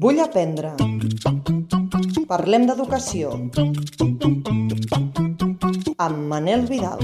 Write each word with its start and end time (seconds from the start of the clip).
Vull 0.00 0.20
aprendre. 0.20 0.74
Parlem 2.28 2.66
d'educació. 2.68 3.30
Amb 5.96 6.18
Manel 6.28 6.66
Vidal. 6.68 7.00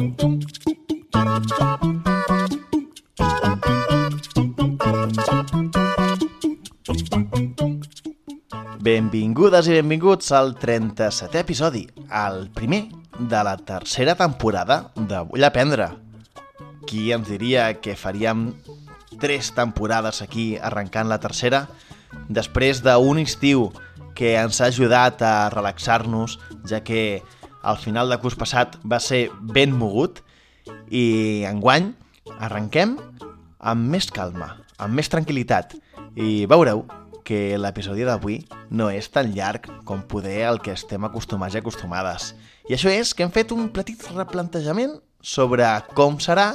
Benvingudes 8.85 9.67
i 9.71 9.79
benvinguts 9.79 10.29
al 10.37 10.53
37è 10.61 11.41
episodi, 11.41 11.87
el 12.13 12.51
primer 12.53 12.85
de 13.19 13.45
la 13.47 13.57
tercera 13.57 14.15
temporada 14.15 14.93
de 14.95 15.25
Vull 15.31 15.45
Aprendre. 15.49 16.04
Qui 16.87 17.11
ens 17.17 17.29
diria 17.29 17.73
que 17.81 17.97
faríem 17.97 18.53
tres 19.21 19.53
temporades 19.55 20.23
aquí 20.23 20.55
arrencant 20.59 21.09
la 21.09 21.21
tercera 21.23 21.67
després 22.29 22.83
d'un 22.85 23.19
estiu 23.23 23.71
que 24.15 24.37
ens 24.39 24.61
ha 24.61 24.69
ajudat 24.71 25.23
a 25.27 25.51
relaxar-nos, 25.51 26.39
ja 26.69 26.83
que 26.87 27.23
al 27.63 27.79
final 27.81 28.11
de 28.11 28.19
curs 28.23 28.37
passat 28.39 28.77
va 28.85 29.01
ser 29.03 29.29
ben 29.41 29.75
mogut 29.75 30.21
i 30.91 31.45
enguany 31.49 31.93
arrenquem 32.39 32.99
amb 33.59 33.91
més 33.91 34.11
calma, 34.13 34.55
amb 34.79 34.95
més 34.95 35.11
tranquil·litat 35.11 35.75
i 36.15 36.45
veureu 36.51 36.85
que 37.25 37.57
l'episodi 37.57 38.05
d'avui 38.05 38.43
no 38.71 38.91
és 38.93 39.09
tan 39.11 39.33
llarg 39.33 39.67
com 39.89 40.05
poder 40.07 40.45
el 40.51 40.61
que 40.61 40.75
estem 40.77 41.07
acostumats 41.09 41.57
i 41.57 41.63
acostumades. 41.63 42.35
I 42.69 42.77
això 42.77 42.93
és 42.93 43.15
que 43.17 43.25
hem 43.25 43.33
fet 43.33 43.53
un 43.57 43.71
petit 43.73 44.05
replantejament 44.13 44.99
sobre 45.25 45.67
com 45.97 46.21
serà 46.21 46.53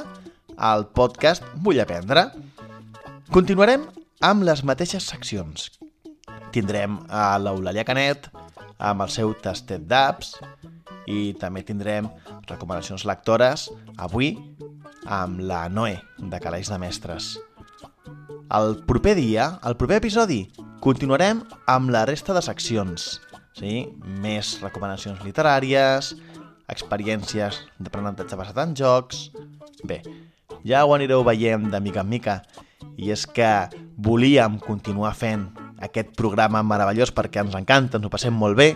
el 0.60 0.86
podcast 0.92 1.44
Vull 1.64 1.80
aprendre. 1.80 2.26
Continuarem 3.32 3.86
amb 4.26 4.44
les 4.44 4.62
mateixes 4.66 5.06
seccions. 5.08 5.70
Tindrem 6.52 6.98
a 7.08 7.38
l'Eulàlia 7.40 7.86
Canet 7.88 8.28
amb 8.78 9.04
el 9.04 9.12
seu 9.12 9.32
tastet 9.44 9.86
d'apps 9.88 10.34
i 11.10 11.32
també 11.40 11.62
tindrem 11.66 12.08
recomanacions 12.48 13.06
lectores 13.08 13.68
avui 13.98 14.34
amb 15.06 15.40
la 15.46 15.66
Noé 15.72 15.96
de 16.18 16.40
Calaix 16.42 16.68
de 16.68 16.78
Mestres. 16.82 17.32
El 18.50 18.80
proper 18.86 19.14
dia, 19.14 19.46
el 19.64 19.76
proper 19.78 20.00
episodi, 20.00 20.42
continuarem 20.82 21.44
amb 21.70 21.92
la 21.94 22.04
resta 22.08 22.34
de 22.34 22.42
seccions. 22.42 23.20
Sí? 23.56 23.86
Més 24.22 24.56
recomanacions 24.62 25.22
literàries, 25.26 26.12
experiències 26.70 27.62
d'aprenentatge 27.78 28.38
basat 28.38 28.60
en 28.66 28.74
jocs... 28.78 29.28
Bé, 29.80 30.02
ja 30.64 30.84
ho 30.84 30.94
anireu 30.94 31.24
veient 31.26 31.70
de 31.72 31.80
mica 31.80 32.04
en 32.04 32.08
mica. 32.10 32.40
I 32.96 33.12
és 33.12 33.26
que 33.26 33.68
volíem 33.96 34.58
continuar 34.62 35.14
fent 35.16 35.48
aquest 35.80 36.12
programa 36.16 36.62
meravellós 36.62 37.12
perquè 37.12 37.42
ens 37.42 37.56
encanta, 37.56 37.98
ens 37.98 38.06
ho 38.06 38.12
passem 38.12 38.34
molt 38.36 38.56
bé, 38.58 38.74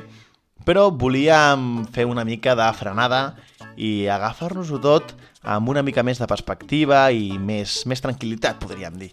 però 0.64 0.88
volíem 0.91 1.84
fer 1.92 2.06
una 2.08 2.24
mica 2.24 2.54
de 2.56 2.66
frenada 2.76 3.36
i 3.76 4.06
agafar-nos-ho 4.08 4.80
tot 4.80 5.14
amb 5.44 5.68
una 5.68 5.82
mica 5.84 6.02
més 6.02 6.20
de 6.20 6.28
perspectiva 6.30 7.10
i 7.12 7.36
més, 7.38 7.82
més 7.86 8.00
tranquil·litat, 8.00 8.60
podríem 8.62 8.96
dir. 9.00 9.12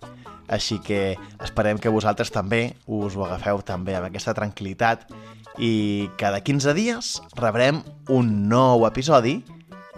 Així 0.52 0.80
que 0.84 1.16
esperem 1.44 1.80
que 1.80 1.92
vosaltres 1.92 2.32
també 2.32 2.74
us 2.88 3.16
ho 3.16 3.26
agafeu 3.26 3.62
també 3.68 3.96
amb 3.96 4.10
aquesta 4.10 4.36
tranquil·litat 4.36 5.08
i 5.60 6.10
cada 6.20 6.42
15 6.44 6.76
dies 6.76 7.16
rebrem 7.40 7.82
un 8.12 8.32
nou 8.52 8.86
episodi, 8.88 9.42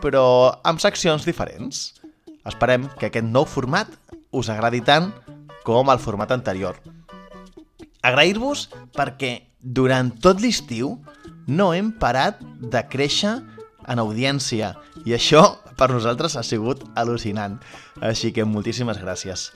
però 0.01 0.25
amb 0.65 0.81
seccions 0.81 1.25
diferents. 1.25 2.02
Esperem 2.45 2.89
que 2.99 3.07
aquest 3.07 3.27
nou 3.27 3.47
format 3.47 3.89
us 4.31 4.49
agradi 4.51 4.81
tant 4.83 5.11
com 5.63 5.89
el 5.89 5.99
format 5.99 6.31
anterior. 6.35 6.79
Agrair-vos 8.03 8.67
perquè 8.95 9.47
durant 9.63 10.11
tot 10.19 10.41
l'estiu 10.43 10.97
no 11.47 11.71
hem 11.73 11.93
parat 11.99 12.41
de 12.43 12.81
créixer 12.91 13.37
en 13.87 13.99
audiència 13.99 14.73
i 15.07 15.15
això 15.15 15.43
per 15.77 15.89
nosaltres 15.91 16.35
ha 16.37 16.43
sigut 16.43 16.83
al·lucinant. 16.99 17.57
Així 18.01 18.31
que 18.35 18.45
moltíssimes 18.45 18.99
gràcies. 19.01 19.51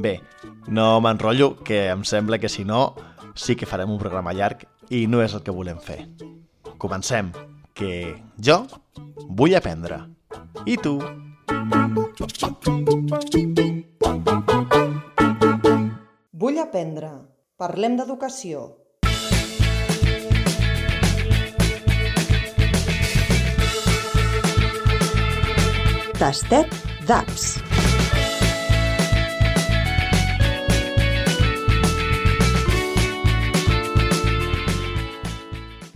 Bé, 0.00 0.20
no 0.68 1.00
m'enrotllo, 1.00 1.56
que 1.64 1.86
em 1.90 2.04
sembla 2.04 2.38
que 2.38 2.52
si 2.52 2.64
no 2.64 2.94
sí 3.36 3.56
que 3.56 3.68
farem 3.68 3.90
un 3.92 4.00
programa 4.00 4.34
llarg 4.36 4.64
i 4.90 5.06
no 5.10 5.22
és 5.24 5.34
el 5.34 5.44
que 5.44 5.54
volem 5.54 5.80
fer. 5.82 6.04
Comencem, 6.78 7.32
que 7.74 8.16
jo 8.40 8.62
vull 9.28 9.56
aprendre. 9.56 10.04
I 10.64 10.76
tu? 10.80 10.98
Vull 16.32 16.56
aprendre. 16.62 17.10
Parlem 17.60 17.98
d'educació. 17.98 18.62
Tastet 26.16 26.72
d'apps. 27.04 27.44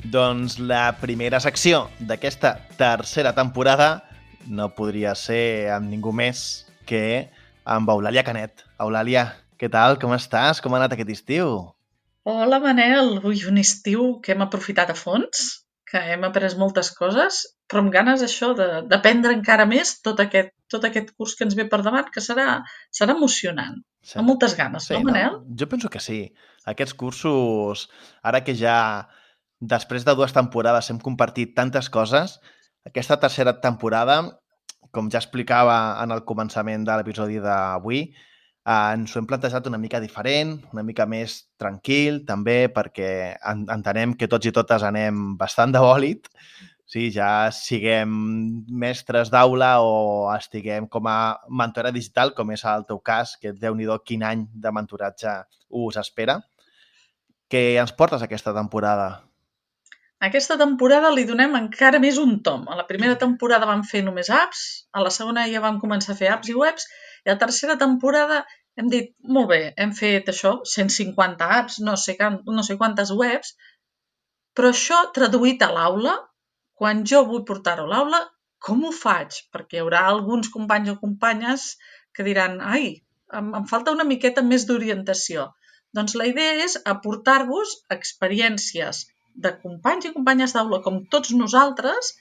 Doncs 0.05 0.59
la 0.61 0.93
primera 1.01 1.41
secció 1.41 1.87
d'aquesta 2.05 2.59
tercera 2.77 3.33
temporada 3.33 4.10
no 4.49 4.71
podria 4.77 5.15
ser 5.19 5.71
amb 5.75 5.91
ningú 5.91 6.13
més 6.17 6.67
que 6.89 7.29
amb 7.65 7.91
Eulàlia 7.93 8.25
Canet. 8.27 8.65
Eulàlia, 8.81 9.27
què 9.61 9.69
tal? 9.73 9.99
Com 10.01 10.15
estàs? 10.17 10.63
Com 10.65 10.75
ha 10.75 10.81
anat 10.81 10.97
aquest 10.97 11.13
estiu? 11.15 11.57
Hola, 12.29 12.61
Manel. 12.63 13.19
Ui, 13.25 13.43
un 13.49 13.61
estiu 13.61 14.19
que 14.25 14.35
hem 14.35 14.45
aprofitat 14.45 14.93
a 14.93 14.97
fons, 14.97 15.65
que 15.91 16.01
hem 16.15 16.25
après 16.27 16.55
moltes 16.59 16.93
coses, 16.97 17.43
però 17.71 17.83
amb 17.85 17.93
ganes 17.95 18.23
això 18.27 18.53
d'aprendre 18.57 19.35
encara 19.37 19.67
més 19.69 19.97
tot 20.05 20.21
aquest, 20.23 20.53
tot 20.71 20.85
aquest 20.87 21.13
curs 21.17 21.37
que 21.37 21.47
ens 21.47 21.57
ve 21.59 21.67
per 21.71 21.83
davant, 21.87 22.11
que 22.13 22.23
serà, 22.25 22.61
serà 22.95 23.17
emocionant. 23.17 23.81
Sí. 24.03 24.19
Amb 24.21 24.33
moltes 24.33 24.57
ganes, 24.59 24.87
sí, 24.89 24.97
no, 24.97 25.11
Manel? 25.11 25.41
No? 25.41 25.57
Jo 25.59 25.69
penso 25.71 25.91
que 25.93 26.03
sí. 26.03 26.21
Aquests 26.71 26.97
cursos, 26.97 27.89
ara 28.23 28.43
que 28.47 28.55
ja 28.57 28.79
després 29.61 30.07
de 30.07 30.15
dues 30.17 30.33
temporades 30.33 30.89
hem 30.91 31.01
compartit 31.05 31.53
tantes 31.57 31.91
coses, 31.93 32.39
aquesta 32.87 33.19
tercera 33.21 33.59
temporada, 33.61 34.23
com 34.91 35.11
ja 35.13 35.21
explicava 35.21 35.77
en 36.03 36.15
el 36.15 36.25
començament 36.29 36.87
de 36.87 36.97
l'episodi 36.97 37.39
d'avui, 37.43 38.03
eh, 38.09 38.93
ens 38.95 39.15
ho 39.15 39.21
hem 39.21 39.29
plantejat 39.31 39.69
una 39.71 39.79
mica 39.79 40.01
diferent, 40.01 40.57
una 40.73 40.85
mica 40.87 41.07
més 41.07 41.45
tranquil, 41.61 42.25
també 42.27 42.59
perquè 42.73 43.11
en 43.53 43.67
entenem 43.77 44.17
que 44.17 44.29
tots 44.29 44.49
i 44.49 44.55
totes 44.57 44.85
anem 44.87 45.37
bastant 45.41 45.77
de 45.77 45.85
bòlit, 45.85 46.31
sí, 46.91 47.07
ja 47.15 47.51
siguem 47.55 48.11
mestres 48.83 49.31
d'aula 49.31 49.77
o 49.87 50.27
estiguem 50.35 50.89
com 50.91 51.07
a 51.07 51.39
mentora 51.49 51.93
digital, 51.95 52.35
com 52.35 52.51
és 52.51 52.65
el 52.67 52.87
teu 52.89 52.99
cas, 52.99 53.37
que 53.39 53.55
déu 53.55 53.77
nhi 53.79 53.87
quin 54.05 54.27
any 54.27 54.47
de 54.53 54.73
mentoratge 54.73 55.37
us 55.71 55.97
espera. 55.97 56.41
Què 57.51 57.77
ens 57.79 57.93
portes 57.93 58.23
aquesta 58.23 58.55
temporada? 58.55 59.30
Aquesta 60.27 60.57
temporada 60.61 61.11
li 61.17 61.23
donem 61.29 61.55
encara 61.57 61.99
més 62.05 62.19
un 62.21 62.33
tom. 62.47 62.65
A 62.69 62.75
la 62.79 62.87
primera 62.89 63.17
temporada 63.21 63.69
vam 63.69 63.83
fer 63.91 64.01
només 64.05 64.29
apps, 64.39 64.63
a 64.93 65.05
la 65.05 65.13
segona 65.15 65.47
ja 65.49 65.63
vam 65.65 65.79
començar 65.85 66.13
a 66.13 66.19
fer 66.19 66.29
apps 66.33 66.51
i 66.53 66.57
webs, 66.63 66.85
i 67.25 67.31
a 67.31 67.37
la 67.37 67.41
tercera 67.43 67.77
temporada 67.83 68.43
hem 68.81 68.91
dit, 68.93 69.15
molt 69.37 69.49
bé, 69.53 69.61
hem 69.81 69.95
fet 69.97 70.29
això, 70.33 70.53
150 70.73 71.47
apps, 71.61 71.79
no 71.87 71.95
sé, 72.03 72.17
no 72.59 72.65
sé 72.67 72.77
quantes 72.83 73.13
webs, 73.21 73.55
però 74.57 74.75
això 74.75 74.99
traduït 75.17 75.65
a 75.65 75.71
l'aula, 75.73 76.13
quan 76.81 77.01
jo 77.13 77.23
vull 77.31 77.47
portar-ho 77.49 77.87
a 77.89 77.93
l'aula, 77.95 78.21
com 78.67 78.85
ho 78.85 78.91
faig? 78.97 79.39
Perquè 79.57 79.79
hi 79.79 79.83
haurà 79.85 80.03
alguns 80.11 80.53
companys 80.53 80.93
o 80.93 80.99
companyes 81.01 81.65
que 82.13 82.27
diran, 82.29 82.59
ai, 82.75 82.91
em, 83.41 83.49
em 83.57 83.65
falta 83.73 83.97
una 83.97 84.09
miqueta 84.13 84.45
més 84.53 84.69
d'orientació. 84.69 85.49
Doncs 85.97 86.19
la 86.21 86.29
idea 86.35 86.61
és 86.67 86.77
aportar-vos 86.95 87.73
experiències 87.97 89.07
de 89.35 89.53
companys 89.63 90.09
i 90.09 90.13
companyes 90.15 90.55
d'aula 90.57 90.81
com 90.85 91.01
tots 91.15 91.33
nosaltres 91.37 92.13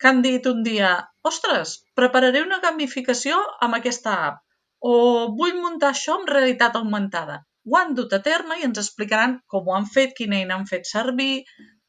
que 0.00 0.10
han 0.10 0.22
dit 0.24 0.46
un 0.50 0.62
dia 0.66 0.94
ostres, 1.30 1.76
prepararé 1.98 2.42
una 2.42 2.60
gamificació 2.64 3.38
amb 3.66 3.78
aquesta 3.78 4.14
app 4.28 4.40
o 4.92 4.94
vull 5.38 5.60
muntar 5.62 5.92
això 5.92 6.16
amb 6.18 6.32
realitat 6.32 6.78
augmentada. 6.80 7.38
Ho 7.70 7.78
han 7.78 7.94
dut 7.94 8.16
a 8.16 8.22
terme 8.24 8.58
i 8.58 8.66
ens 8.66 8.80
explicaran 8.82 9.38
com 9.46 9.68
ho 9.68 9.76
han 9.76 9.86
fet, 9.86 10.16
quina 10.18 10.40
eina 10.40 10.58
han 10.58 10.66
fet 10.66 10.90
servir, 10.90 11.44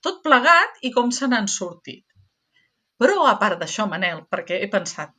tot 0.05 0.21
plegat 0.27 0.77
i 0.85 0.93
com 0.93 1.09
se 1.11 1.29
n'han 1.31 1.49
sortit. 1.49 2.05
Però 3.01 3.25
a 3.25 3.33
part 3.41 3.57
d'això, 3.63 3.89
Manel, 3.89 4.21
perquè 4.29 4.61
he 4.61 4.69
pensat, 4.69 5.15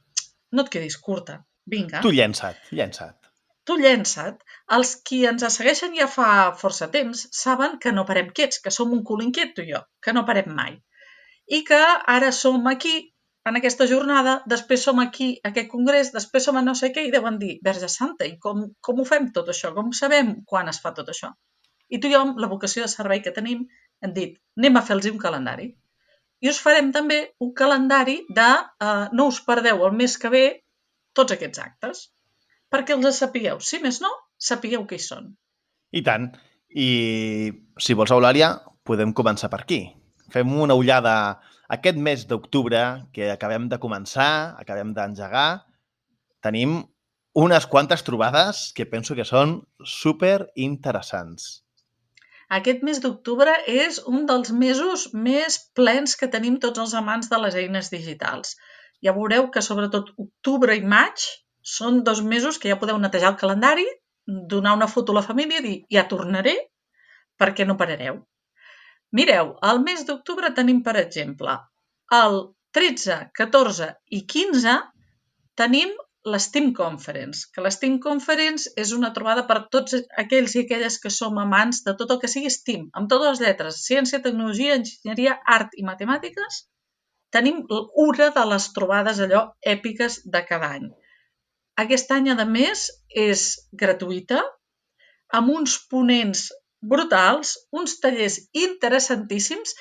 no 0.54 0.62
et 0.62 0.72
quedis 0.76 1.00
curta, 1.08 1.40
vinga. 1.66 2.04
Tu 2.06 2.14
llença't, 2.14 2.62
llença't 2.70 3.23
tu 3.68 3.76
llença't. 3.80 4.42
Els 4.76 4.94
qui 5.08 5.22
ens 5.30 5.44
segueixen 5.56 5.96
ja 5.98 6.08
fa 6.16 6.28
força 6.60 6.90
temps 6.96 7.26
saben 7.38 7.78
que 7.82 7.92
no 7.96 8.06
parem 8.10 8.30
quiets, 8.36 8.60
que 8.64 8.72
som 8.76 8.92
un 8.96 9.02
cul 9.10 9.24
inquiet 9.26 9.54
tu 9.56 9.64
i 9.64 9.72
jo, 9.72 9.82
que 10.04 10.14
no 10.16 10.26
parem 10.30 10.52
mai. 10.60 10.78
I 11.56 11.60
que 11.68 11.80
ara 12.16 12.30
som 12.32 12.66
aquí 12.72 12.94
en 13.48 13.58
aquesta 13.58 13.86
jornada, 13.88 14.38
després 14.48 14.84
som 14.88 15.00
aquí, 15.02 15.26
a 15.44 15.50
aquest 15.50 15.68
congrés, 15.72 16.10
després 16.14 16.46
som 16.48 16.56
a 16.56 16.62
no 16.64 16.72
sé 16.78 16.90
què, 16.94 17.04
i 17.04 17.12
deuen 17.12 17.36
dir, 17.40 17.58
Verge 17.66 17.90
Santa, 17.92 18.24
i 18.24 18.38
com, 18.40 18.62
com 18.80 19.00
ho 19.00 19.04
fem 19.10 19.28
tot 19.36 19.50
això? 19.52 19.72
Com 19.76 19.92
sabem 19.98 20.30
quan 20.52 20.70
es 20.72 20.80
fa 20.84 20.94
tot 20.96 21.10
això? 21.12 21.34
I 21.92 22.00
tu 22.00 22.08
i 22.08 22.14
jo, 22.14 22.22
amb 22.24 22.40
la 22.40 22.48
vocació 22.52 22.86
de 22.86 22.92
servei 22.92 23.20
que 23.24 23.34
tenim, 23.36 23.66
hem 24.00 24.14
dit, 24.16 24.38
anem 24.60 24.80
a 24.80 24.84
fer-los 24.88 25.10
un 25.12 25.20
calendari. 25.20 25.68
I 26.40 26.50
us 26.52 26.60
farem 26.64 26.90
també 26.96 27.18
un 27.44 27.52
calendari 27.60 28.16
de 28.38 28.48
eh, 28.88 29.06
no 29.12 29.28
us 29.32 29.42
perdeu 29.44 29.84
el 29.84 29.94
mes 30.00 30.16
que 30.20 30.32
ve 30.32 30.44
tots 31.16 31.36
aquests 31.36 31.60
actes, 31.66 32.00
perquè 32.74 32.98
els 32.98 33.22
sapigueu. 33.22 33.62
Si 33.62 33.80
més 33.82 34.00
no, 34.02 34.10
sapigueu 34.50 34.84
què 34.90 34.98
hi 34.98 35.06
són. 35.06 35.32
I 35.94 36.02
tant. 36.02 36.32
I 36.74 36.90
si 37.78 37.94
vols, 37.94 38.12
Eulàlia, 38.14 38.50
podem 38.82 39.14
començar 39.14 39.50
per 39.52 39.62
aquí. 39.62 39.84
Fem 40.34 40.50
una 40.58 40.74
ullada 40.74 41.14
aquest 41.76 42.00
mes 42.06 42.24
d'octubre 42.30 42.80
que 43.14 43.30
acabem 43.32 43.68
de 43.70 43.78
començar, 43.80 44.56
acabem 44.60 44.90
d'engegar, 44.96 45.64
tenim 46.44 46.82
unes 47.34 47.66
quantes 47.66 48.04
trobades 48.06 48.70
que 48.76 48.86
penso 48.86 49.14
que 49.18 49.26
són 49.26 49.60
super 49.84 50.50
interessants. 50.54 51.64
Aquest 52.58 52.84
mes 52.86 53.00
d'octubre 53.02 53.54
és 53.70 54.02
un 54.10 54.26
dels 54.28 54.52
mesos 54.52 55.08
més 55.14 55.56
plens 55.78 56.14
que 56.20 56.28
tenim 56.34 56.60
tots 56.62 56.82
els 56.82 56.92
amants 57.00 57.30
de 57.32 57.40
les 57.40 57.56
eines 57.62 57.88
digitals. 57.94 58.54
Ja 59.02 59.14
veureu 59.16 59.48
que 59.54 59.64
sobretot 59.64 60.12
octubre 60.26 60.76
i 60.76 60.84
maig 60.84 61.24
són 61.64 62.02
dos 62.06 62.20
mesos 62.22 62.60
que 62.60 62.70
ja 62.70 62.78
podeu 62.80 63.00
netejar 63.00 63.32
el 63.32 63.40
calendari, 63.40 63.86
donar 64.52 64.76
una 64.76 64.88
foto 64.88 65.12
a 65.12 65.20
la 65.20 65.26
família 65.26 65.60
i 65.60 65.64
dir 65.66 65.76
ja 65.96 66.06
tornaré 66.08 66.54
perquè 67.40 67.66
no 67.66 67.78
parareu. 67.80 68.22
Mireu, 69.18 69.54
al 69.62 69.80
mes 69.82 70.04
d'octubre 70.08 70.50
tenim, 70.54 70.82
per 70.86 70.96
exemple, 71.00 71.56
el 72.18 72.40
13, 72.78 73.18
14 73.40 73.90
i 74.18 74.24
15 74.34 74.74
tenim 75.60 75.92
l'Steam 76.32 76.70
Conference, 76.76 77.44
que 77.54 77.62
l'Steam 77.64 77.98
Conference 78.04 78.70
és 78.84 78.92
una 78.96 79.12
trobada 79.16 79.44
per 79.50 79.58
tots 79.76 79.96
aquells 80.22 80.54
i 80.56 80.62
aquelles 80.64 80.96
que 81.02 81.12
som 81.16 81.38
amants 81.42 81.82
de 81.88 81.94
tot 82.00 82.14
el 82.14 82.20
que 82.22 82.30
sigui 82.32 82.52
STEAM, 82.54 82.88
amb 83.00 83.10
totes 83.12 83.34
les 83.34 83.42
lletres, 83.46 83.80
ciència, 83.88 84.22
tecnologia, 84.24 84.78
enginyeria, 84.80 85.36
art 85.56 85.76
i 85.80 85.84
matemàtiques, 85.86 86.62
tenim 87.36 87.62
una 88.06 88.30
de 88.38 88.44
les 88.54 88.68
trobades 88.78 89.20
allò 89.26 89.44
èpiques 89.76 90.22
de 90.36 90.42
cada 90.48 90.72
any. 90.78 90.88
Aquest 91.82 92.12
any, 92.14 92.28
a 92.30 92.44
més, 92.46 92.84
és 93.22 93.44
gratuïta, 93.82 94.42
amb 95.38 95.50
uns 95.54 95.76
ponents 95.90 96.44
brutals, 96.92 97.54
uns 97.80 97.96
tallers 98.02 98.38
interessantíssims, 98.60 99.74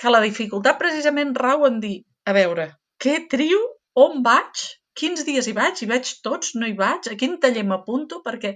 que 0.00 0.12
la 0.12 0.20
dificultat 0.24 0.80
precisament 0.82 1.32
rau 1.44 1.64
en 1.68 1.78
dir, 1.84 1.96
a 2.28 2.34
veure, 2.36 2.66
què 3.02 3.14
trio, 3.34 3.60
on 4.06 4.20
vaig, 4.26 4.66
quins 4.98 5.24
dies 5.28 5.48
hi 5.48 5.56
vaig, 5.56 5.80
hi 5.80 5.88
vaig 5.94 6.12
tots, 6.26 6.52
no 6.58 6.68
hi 6.68 6.76
vaig, 6.82 7.08
a 7.08 7.16
quin 7.22 7.38
taller 7.44 7.64
m'apunto, 7.68 8.20
perquè 8.26 8.52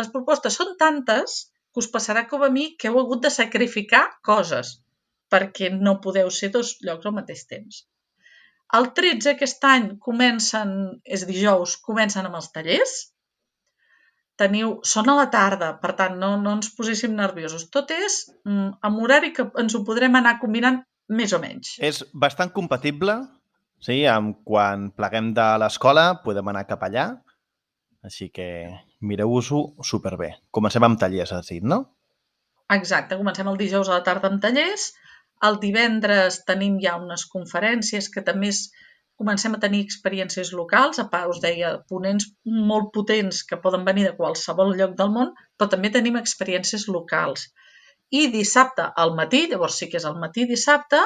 les 0.00 0.10
propostes 0.14 0.56
són 0.60 0.74
tantes 0.80 1.36
que 1.50 1.82
us 1.82 1.90
passarà 1.92 2.24
com 2.30 2.44
a 2.46 2.52
mi 2.56 2.70
que 2.80 2.88
heu 2.90 2.98
hagut 3.02 3.22
de 3.26 3.32
sacrificar 3.34 4.04
coses 4.30 4.76
perquè 5.34 5.70
no 5.74 5.98
podeu 6.04 6.30
ser 6.38 6.52
dos 6.54 6.76
llocs 6.86 7.08
al 7.08 7.14
mateix 7.18 7.44
temps. 7.52 7.82
El 8.74 8.88
13 8.96 9.36
aquest 9.36 9.62
any 9.68 9.92
comencen, 10.02 10.72
és 11.04 11.22
dijous, 11.28 11.76
comencen 11.86 12.26
amb 12.26 12.38
els 12.40 12.50
tallers, 12.54 12.96
teniu, 14.40 14.76
són 14.84 15.08
a 15.12 15.16
la 15.20 15.28
tarda, 15.32 15.70
per 15.80 15.94
tant, 15.98 16.18
no, 16.20 16.34
no 16.40 16.56
ens 16.58 16.72
poséssim 16.76 17.14
nerviosos. 17.16 17.68
Tot 17.72 17.92
és 17.94 18.18
mm, 18.44 18.76
amb 18.88 19.02
horari 19.04 19.32
que 19.36 19.46
ens 19.62 19.76
ho 19.76 19.84
podrem 19.86 20.18
anar 20.18 20.36
combinant 20.42 20.82
més 21.08 21.32
o 21.32 21.40
menys. 21.40 21.76
És 21.78 22.02
bastant 22.12 22.50
compatible, 22.52 23.20
sí, 23.80 24.02
amb 24.10 24.42
quan 24.44 24.90
pleguem 24.96 25.32
de 25.36 25.46
l'escola 25.62 26.08
podem 26.24 26.52
anar 26.52 26.66
cap 26.68 26.82
allà, 26.88 27.08
així 28.06 28.28
que 28.34 28.48
mireu-vos-ho 29.06 29.62
superbé. 29.84 30.34
Comencem 30.54 30.84
amb 30.86 30.98
tallers, 31.00 31.32
has 31.32 31.52
dit, 31.52 31.64
no? 31.64 31.84
Exacte, 32.74 33.18
comencem 33.18 33.46
el 33.46 33.58
dijous 33.60 33.88
a 33.88 34.00
la 34.00 34.06
tarda 34.06 34.28
amb 34.30 34.42
tallers, 34.42 34.90
el 35.44 35.58
divendres 35.62 36.40
tenim 36.48 36.80
ja 36.82 36.96
unes 37.00 37.26
conferències 37.32 38.08
que 38.12 38.24
també 38.28 38.50
és 38.54 38.66
comencem 39.20 39.54
a 39.56 39.60
tenir 39.60 39.82
experiències 39.84 40.52
locals, 40.56 40.98
a 41.00 41.06
part 41.12 41.30
us 41.32 41.40
deia, 41.42 41.70
ponents 41.92 42.26
molt 42.70 42.90
potents 42.96 43.42
que 43.48 43.60
poden 43.62 43.86
venir 43.88 44.04
de 44.06 44.16
qualsevol 44.18 44.74
lloc 44.80 44.96
del 44.98 45.12
món, 45.14 45.32
però 45.56 45.70
també 45.72 45.90
tenim 45.92 46.18
experiències 46.20 46.84
locals. 46.96 47.46
I 48.12 48.26
dissabte 48.34 48.90
al 49.04 49.14
matí, 49.16 49.46
llavors 49.50 49.80
sí 49.80 49.88
que 49.90 49.98
és 50.00 50.06
al 50.08 50.18
matí 50.20 50.44
dissabte, 50.50 51.00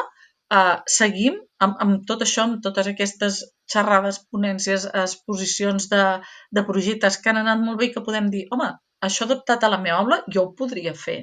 eh, 0.58 0.76
seguim 0.98 1.38
amb, 1.66 1.78
amb 1.86 2.04
tot 2.10 2.26
això, 2.26 2.48
amb 2.48 2.60
totes 2.66 2.90
aquestes 2.92 3.40
xerrades, 3.72 4.20
ponències, 4.34 4.86
exposicions 5.04 5.88
de, 5.94 6.04
de 6.50 6.66
projectes 6.70 7.18
que 7.22 7.30
han 7.32 7.42
anat 7.44 7.62
molt 7.66 7.78
bé 7.80 7.90
i 7.90 7.92
que 7.94 8.04
podem 8.06 8.30
dir, 8.34 8.46
home, 8.50 8.72
això 9.06 9.26
adaptat 9.28 9.64
a 9.64 9.70
la 9.72 9.80
meva 9.84 10.02
aula 10.02 10.22
jo 10.34 10.48
ho 10.48 10.54
podria 10.58 10.96
fer. 11.06 11.20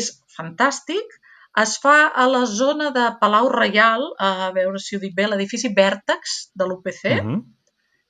És 0.00 0.12
fantàstic 0.36 1.16
es 1.62 1.78
fa 1.80 2.08
a 2.08 2.26
la 2.28 2.44
zona 2.46 2.90
de 2.92 3.04
Palau 3.20 3.48
Reial, 3.48 4.10
a 4.20 4.50
veure 4.54 4.80
si 4.82 4.96
ho 4.96 5.00
dic 5.00 5.14
bé, 5.16 5.26
l'edifici 5.28 5.72
Vèrtex 5.76 6.36
de 6.54 6.66
l'UPC, 6.68 7.04
uh 7.12 7.24
-huh. 7.24 7.38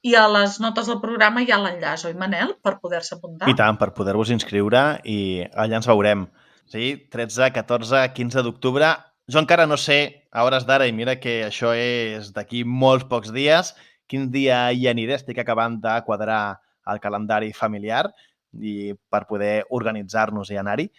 i 0.02 0.14
a 0.14 0.26
les 0.28 0.58
notes 0.60 0.86
del 0.86 1.00
programa 1.00 1.42
hi 1.42 1.50
ha 1.52 1.58
l'enllaç, 1.58 2.04
oi 2.04 2.14
Manel, 2.14 2.56
per 2.62 2.78
poder-se 2.80 3.14
apuntar? 3.14 3.48
I 3.48 3.54
tant, 3.54 3.78
per 3.78 3.92
poder-vos 3.92 4.30
inscriure 4.30 5.00
i 5.04 5.46
allà 5.54 5.76
ens 5.76 5.86
veurem. 5.86 6.28
Sí, 6.66 7.08
13, 7.10 7.52
14, 7.52 8.12
15 8.12 8.42
d'octubre. 8.42 8.96
Jo 9.28 9.38
encara 9.38 9.66
no 9.66 9.76
sé, 9.76 10.26
a 10.32 10.44
hores 10.44 10.66
d'ara, 10.66 10.86
i 10.86 10.92
mira 10.92 11.16
que 11.20 11.46
això 11.46 11.72
és 11.74 12.32
d'aquí 12.32 12.64
molts 12.64 13.04
pocs 13.04 13.32
dies, 13.32 13.74
quin 14.06 14.30
dia 14.30 14.72
hi 14.72 14.88
aniré, 14.88 15.14
estic 15.14 15.38
acabant 15.38 15.80
de 15.80 16.02
quadrar 16.04 16.60
el 16.86 17.00
calendari 17.00 17.52
familiar 17.52 18.12
i 18.52 18.94
per 19.10 19.26
poder 19.26 19.64
organitzar-nos 19.70 20.50
i 20.50 20.56
anar-hi 20.56 20.90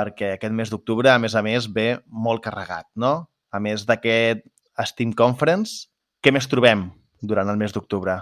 perquè 0.00 0.34
aquest 0.38 0.56
mes 0.56 0.72
d'octubre, 0.72 1.12
a 1.12 1.20
més 1.22 1.36
a 1.36 1.44
més, 1.46 1.68
ve 1.76 2.00
molt 2.26 2.44
carregat, 2.46 2.88
no? 2.96 3.14
A 3.52 3.60
més 3.62 3.86
d'aquest 3.86 4.44
Steam 4.90 5.14
Conference, 5.16 5.86
què 6.24 6.32
més 6.32 6.48
trobem 6.48 6.88
durant 7.20 7.48
el 7.52 7.58
mes 7.60 7.74
d'octubre? 7.76 8.16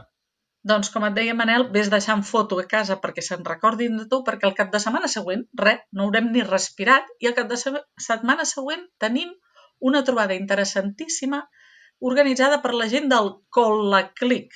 Doncs, 0.69 0.91
com 0.93 1.05
et 1.07 1.15
deia 1.15 1.37
Manel, 1.39 1.69
vés 1.75 1.89
deixant 1.93 2.25
foto 2.27 2.59
a 2.59 2.65
casa 2.71 2.99
perquè 3.03 3.23
se'n 3.25 3.45
recordin 3.47 4.01
de 4.01 4.07
tu, 4.11 4.21
perquè 4.27 4.49
el 4.49 4.57
cap 4.59 4.73
de 4.73 4.81
setmana 4.83 5.11
següent, 5.13 5.45
res, 5.61 5.85
no 5.95 6.09
haurem 6.09 6.33
ni 6.35 6.43
respirat, 6.47 7.07
i 7.23 7.31
el 7.31 7.37
cap 7.37 7.49
de 7.53 7.59
setmana 8.09 8.47
següent 8.53 8.83
tenim 9.05 9.31
una 9.91 10.03
trobada 10.05 10.35
interessantíssima 10.35 11.45
organitzada 12.11 12.59
per 12.65 12.75
la 12.75 12.89
gent 12.91 13.07
del 13.13 13.31
Colaclic, 13.55 14.51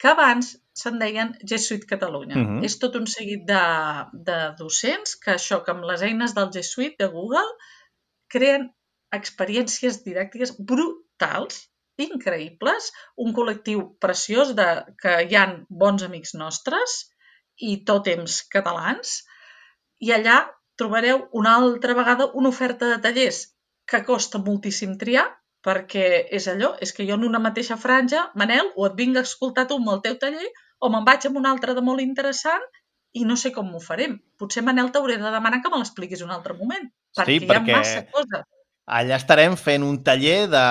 que 0.00 0.08
abans 0.12 0.52
se'n 0.76 0.98
deien 1.00 1.32
G 1.40 1.58
Suite 1.58 1.88
Catalunya. 1.92 2.36
Uh 2.36 2.46
-huh. 2.46 2.64
És 2.68 2.78
tot 2.82 2.96
un 3.00 3.06
seguit 3.06 3.46
de, 3.48 3.64
de 4.28 4.38
docents 4.58 5.16
que 5.22 5.32
això, 5.34 5.62
que 5.64 5.72
amb 5.72 5.86
les 5.90 6.02
eines 6.02 6.34
del 6.36 6.50
G 6.54 6.62
Suite 6.62 6.96
de 7.04 7.08
Google 7.12 7.48
creen 8.34 8.68
experiències 9.18 10.02
didàctiques 10.04 10.52
brutals, 10.70 11.62
increïbles, 11.96 12.92
un 13.16 13.32
col·lectiu 13.32 13.84
preciós 14.04 14.52
de, 14.58 14.68
que 15.00 15.14
hi 15.28 15.36
han 15.36 15.64
bons 15.70 16.02
amics 16.02 16.34
nostres 16.34 16.96
i 17.56 17.84
tot 17.88 18.04
temps 18.04 18.42
catalans, 18.52 19.22
i 19.98 20.12
allà 20.12 20.38
trobareu 20.76 21.28
una 21.32 21.54
altra 21.56 21.94
vegada 21.94 22.28
una 22.34 22.52
oferta 22.52 22.88
de 22.92 22.98
tallers 23.06 23.38
que 23.88 24.04
costa 24.04 24.38
moltíssim 24.38 24.98
triar, 25.00 25.26
perquè 25.66 26.06
és 26.38 26.46
allò, 26.52 26.74
és 26.82 26.92
que 26.94 27.06
jo 27.08 27.16
en 27.18 27.26
una 27.26 27.42
mateixa 27.42 27.76
franja, 27.80 28.28
Manel, 28.38 28.70
o 28.76 28.86
et 28.86 28.96
vinc 28.98 29.18
a 29.18 29.24
escoltar 29.26 29.66
tu 29.66 29.80
amb 29.80 29.90
el 29.96 30.02
teu 30.04 30.18
taller, 30.22 30.50
o 30.78 30.90
me'n 30.92 31.06
vaig 31.06 31.26
amb 31.26 31.40
un 31.40 31.48
altre 31.50 31.74
de 31.74 31.82
molt 31.82 32.04
interessant 32.04 32.66
i 33.16 33.24
no 33.26 33.36
sé 33.40 33.50
com 33.52 33.66
m'ho 33.72 33.80
farem. 33.82 34.18
Potser, 34.38 34.62
Manel, 34.62 34.92
t'hauré 34.94 35.16
de 35.18 35.32
demanar 35.32 35.62
que 35.64 35.72
me 35.72 35.80
l'expliquis 35.80 36.22
un 36.22 36.34
altre 36.34 36.54
moment, 36.54 36.86
perquè, 37.16 37.38
sí, 37.40 37.48
perquè 37.48 37.72
hi 37.72 37.74
ha 37.74 37.80
massa 37.80 38.04
cosa. 38.12 38.42
Allà 38.96 39.16
estarem 39.18 39.56
fent 39.58 39.82
un 39.82 40.02
taller 40.06 40.44
de, 40.52 40.66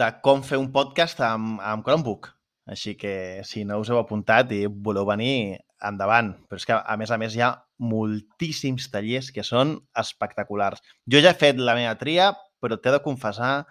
de 0.00 0.12
com 0.24 0.44
fer 0.46 0.60
un 0.60 0.70
podcast 0.72 1.20
amb, 1.26 1.58
amb 1.60 1.84
Chromebook. 1.84 2.30
Així 2.70 2.94
que 2.96 3.42
si 3.44 3.66
no 3.68 3.80
us 3.82 3.90
heu 3.90 3.98
apuntat 4.00 4.54
i 4.56 4.62
voleu 4.70 5.04
venir, 5.08 5.58
endavant. 5.84 6.32
Però 6.48 6.60
és 6.60 6.64
que, 6.68 6.76
a 6.76 6.96
més 6.96 7.10
a 7.10 7.18
més, 7.20 7.36
hi 7.36 7.42
ha 7.44 7.50
moltíssims 7.92 8.88
tallers 8.92 9.28
que 9.34 9.44
són 9.44 9.76
espectaculars. 9.98 10.80
Jo 11.10 11.20
ja 11.24 11.34
he 11.34 11.40
fet 11.40 11.60
la 11.60 11.76
meva 11.76 11.96
tria, 12.00 12.30
però 12.60 12.76
t'he 12.76 12.92
de 12.94 13.02
confessar 13.04 13.66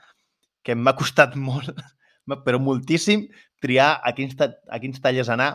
que 0.64 0.76
m'ha 0.76 0.96
costat 1.00 1.36
molt, 1.50 1.72
però 2.46 2.60
moltíssim, 2.62 3.28
triar 3.62 3.96
a 4.04 4.14
quins, 4.16 4.36
a 4.40 4.80
quins 4.80 5.02
tallers 5.04 5.32
anar, 5.34 5.52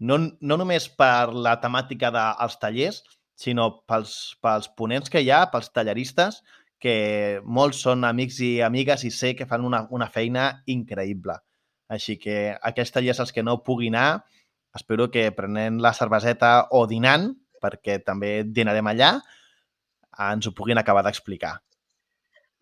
no, 0.00 0.18
no 0.40 0.58
només 0.58 0.88
per 0.90 1.32
la 1.32 1.56
temàtica 1.62 2.10
dels 2.14 2.58
tallers, 2.60 3.02
sinó 3.38 3.70
pels, 3.88 4.34
pels 4.42 4.68
ponents 4.78 5.10
que 5.10 5.22
hi 5.22 5.30
ha, 5.34 5.46
pels 5.50 5.70
talleristes, 5.74 6.42
que 6.84 7.40
molts 7.44 7.80
són 7.86 8.04
amics 8.04 8.40
i 8.44 8.50
amigues 8.62 9.06
i 9.08 9.10
sé 9.14 9.32
que 9.38 9.46
fan 9.48 9.64
una, 9.64 9.84
una 9.90 10.10
feina 10.12 10.50
increïble. 10.70 11.38
Així 11.88 12.18
que 12.20 12.54
aquests 12.70 12.94
tallers 12.96 13.20
als 13.22 13.32
que 13.32 13.44
no 13.46 13.62
pugui 13.64 13.88
anar, 13.92 14.24
espero 14.76 15.08
que 15.10 15.30
prenent 15.32 15.80
la 15.82 15.94
cerveseta 15.96 16.52
o 16.76 16.84
dinant, 16.90 17.30
perquè 17.62 18.00
també 18.04 18.42
dinarem 18.44 18.90
allà, 18.90 19.14
ens 20.28 20.46
ho 20.46 20.52
puguin 20.56 20.78
acabar 20.78 21.04
d'explicar. 21.06 21.56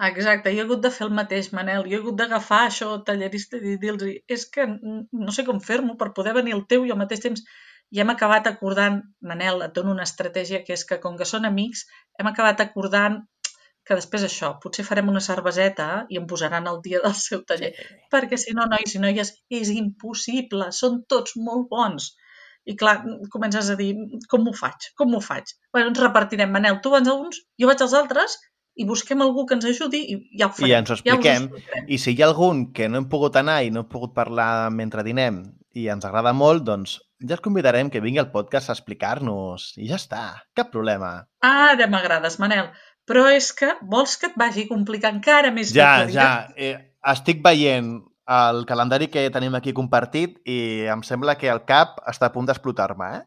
Exacte, 0.00 0.50
jo 0.50 0.62
he 0.62 0.64
hagut 0.64 0.80
de 0.82 0.90
fer 0.90 1.04
el 1.06 1.12
mateix, 1.14 1.50
Manel. 1.52 1.84
Jo 1.90 1.98
he 1.98 2.00
hagut 2.00 2.16
d'agafar 2.18 2.62
això, 2.68 2.88
tallerista, 3.06 3.58
i 3.58 3.76
dir-los 3.82 4.14
és 4.36 4.46
que 4.54 4.64
no 4.66 5.34
sé 5.36 5.44
com 5.44 5.60
fer-m'ho 5.60 5.96
per 6.00 6.12
poder 6.16 6.32
venir 6.38 6.54
al 6.56 6.64
teu 6.66 6.86
i 6.86 6.90
al 6.90 6.98
mateix 6.98 7.20
temps 7.20 7.44
i 7.92 8.00
hem 8.00 8.10
acabat 8.10 8.48
acordant, 8.48 9.02
Manel, 9.20 9.60
et 9.66 9.74
dono 9.76 9.92
una 9.92 10.06
estratègia 10.08 10.62
que 10.64 10.72
és 10.72 10.84
que 10.88 10.98
com 11.02 11.18
que 11.18 11.28
són 11.28 11.44
amics, 11.44 11.84
hem 12.18 12.30
acabat 12.30 12.62
acordant 12.64 13.20
que 13.88 13.98
després 13.98 14.24
això, 14.24 14.52
potser 14.62 14.84
farem 14.86 15.10
una 15.12 15.20
cerveseta 15.26 15.88
i 16.08 16.18
em 16.20 16.26
posaran 16.30 16.70
el 16.70 16.80
dia 16.86 17.02
del 17.04 17.16
seu 17.18 17.42
taller. 17.50 17.72
Sí. 17.76 18.00
Perquè 18.14 18.38
si 18.40 18.56
no, 18.56 18.66
nois 18.70 18.96
i 18.96 19.02
noies, 19.02 19.32
és 19.60 19.72
impossible, 19.74 20.70
són 20.78 21.02
tots 21.14 21.36
molt 21.48 21.68
bons. 21.74 22.12
I 22.64 22.76
clar, 22.78 22.94
comences 23.34 23.68
a 23.74 23.76
dir, 23.76 23.90
com 24.30 24.46
m'ho 24.46 24.54
faig? 24.54 24.88
Com 24.96 25.10
m'ho 25.12 25.20
faig? 25.28 25.52
Bueno, 25.74 25.90
ens 25.90 26.00
repartirem, 26.00 26.52
Manel, 26.54 26.78
tu 26.80 26.94
vas 26.94 27.10
a 27.10 27.16
uns, 27.18 27.42
jo 27.60 27.68
vaig 27.70 27.82
als 27.84 27.96
altres 27.98 28.38
i 28.74 28.86
busquem 28.88 29.20
algú 29.24 29.44
que 29.46 29.56
ens 29.58 29.66
ajudi 29.68 30.00
i 30.12 30.18
ja 30.38 30.48
ho 30.48 30.54
farem. 30.56 30.70
I 30.70 30.76
ens 30.78 30.90
ho 30.90 30.96
expliquem. 30.96 31.48
Ja 31.52 31.82
I 31.86 31.98
si 32.00 32.14
hi 32.14 32.22
ha 32.22 32.28
algun 32.30 32.68
que 32.76 32.88
no 32.88 33.00
hem 33.00 33.08
pogut 33.12 33.36
anar 33.40 33.62
i 33.64 33.72
no 33.74 33.82
hem 33.82 33.90
pogut 33.90 34.14
parlar 34.16 34.70
mentre 34.72 35.04
dinem 35.06 35.42
i 35.76 35.88
ens 35.92 36.04
agrada 36.08 36.32
molt, 36.36 36.64
doncs 36.68 36.98
ja 37.22 37.36
els 37.36 37.44
convidarem 37.44 37.90
que 37.90 38.02
vingui 38.04 38.20
al 38.22 38.30
podcast 38.32 38.70
a 38.70 38.76
explicar-nos 38.76 39.72
i 39.78 39.88
ja 39.90 39.98
està, 40.00 40.22
cap 40.56 40.72
problema. 40.72 41.14
Ara 41.46 41.88
m'agrades, 41.90 42.38
Manel, 42.42 42.70
però 43.08 43.26
és 43.32 43.50
que 43.56 43.74
vols 43.88 44.16
que 44.18 44.30
et 44.30 44.38
vagi 44.38 44.66
complicar 44.70 45.12
encara 45.14 45.52
més 45.54 45.72
ja, 45.74 46.08
Ja, 46.12 46.30
eh, 46.56 46.76
estic 47.12 47.42
veient 47.44 47.94
el 48.32 48.64
calendari 48.68 49.08
que 49.12 49.26
tenim 49.34 49.54
aquí 49.58 49.74
compartit 49.76 50.38
i 50.48 50.86
em 50.92 51.02
sembla 51.06 51.36
que 51.38 51.50
el 51.50 51.64
cap 51.68 51.98
està 52.08 52.30
a 52.30 52.34
punt 52.34 52.48
d'explotar-me, 52.48 53.10
eh? 53.18 53.22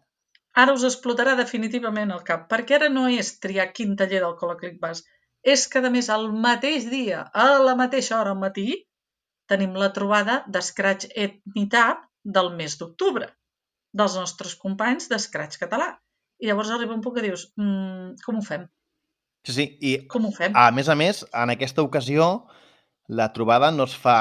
Ara 0.56 0.72
us 0.72 0.86
explotarà 0.88 1.34
definitivament 1.36 2.14
el 2.16 2.22
cap, 2.24 2.46
perquè 2.52 2.78
ara 2.78 2.88
no 2.88 3.10
és 3.12 3.34
triar 3.44 3.74
quin 3.76 3.98
taller 4.00 4.22
del 4.24 4.38
Colaclic 4.40 4.78
vas, 4.80 5.04
és 5.46 5.68
que, 5.70 5.82
a 5.86 5.94
més, 5.94 6.10
el 6.10 6.28
mateix 6.46 6.90
dia, 6.90 7.26
a 7.34 7.46
la 7.62 7.76
mateixa 7.78 8.18
hora 8.20 8.34
al 8.34 8.42
matí, 8.42 8.68
tenim 9.52 9.76
la 9.78 9.92
trobada 9.94 10.40
d'Scratch 10.50 11.12
et 11.14 11.38
Meetup 11.56 12.02
del 12.38 12.50
mes 12.58 12.78
d'octubre, 12.80 13.30
dels 13.94 14.18
nostres 14.18 14.56
companys 14.62 15.10
d'Scratch 15.12 15.62
català. 15.62 15.94
I 16.42 16.50
llavors 16.50 16.74
arriba 16.74 16.98
un 16.98 17.04
poc 17.06 17.20
que 17.20 17.28
dius, 17.28 17.46
mmm, 17.56 18.16
com 18.26 18.42
ho 18.42 18.46
fem? 18.46 18.66
Sí, 19.46 19.54
sí, 19.54 19.66
i 19.86 19.92
com 20.10 20.26
ho 20.26 20.34
fem? 20.34 20.56
a 20.58 20.72
més 20.74 20.90
a 20.90 20.96
més, 20.98 21.22
en 21.30 21.54
aquesta 21.54 21.86
ocasió, 21.86 22.48
la 23.08 23.30
trobada 23.34 23.70
no 23.72 23.86
es 23.86 23.94
fa 23.94 24.18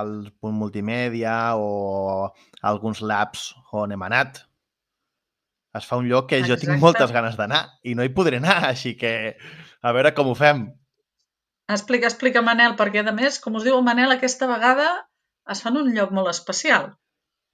al 0.00 0.28
punt 0.36 0.52
multimèdia 0.60 1.56
o 1.56 2.28
alguns 2.60 3.00
labs 3.00 3.54
on 3.72 3.96
hem 3.96 4.04
anat. 4.04 4.42
Es 5.78 5.86
fa 5.86 5.98
un 6.00 6.08
lloc 6.10 6.28
que 6.30 6.40
Exacte. 6.42 6.54
jo 6.54 6.60
tinc 6.66 6.82
moltes 6.82 7.14
ganes 7.14 7.38
d'anar 7.38 7.64
i 7.86 7.94
no 7.94 8.04
hi 8.04 8.12
podré 8.14 8.42
anar, 8.42 8.60
així 8.72 8.96
que 8.98 9.12
a 9.80 9.94
veure 9.94 10.14
com 10.14 10.30
ho 10.30 10.36
fem. 10.38 10.66
Explica, 11.68 12.08
explica, 12.08 12.42
Manel, 12.42 12.74
perquè, 12.78 13.04
a 13.04 13.12
més, 13.12 13.38
com 13.44 13.58
us 13.58 13.66
diu 13.66 13.76
el 13.76 13.84
Manel, 13.84 14.14
aquesta 14.14 14.48
vegada 14.48 14.88
es 15.52 15.60
fa 15.64 15.72
en 15.72 15.82
un 15.82 15.92
lloc 15.96 16.14
molt 16.16 16.30
especial. 16.32 16.94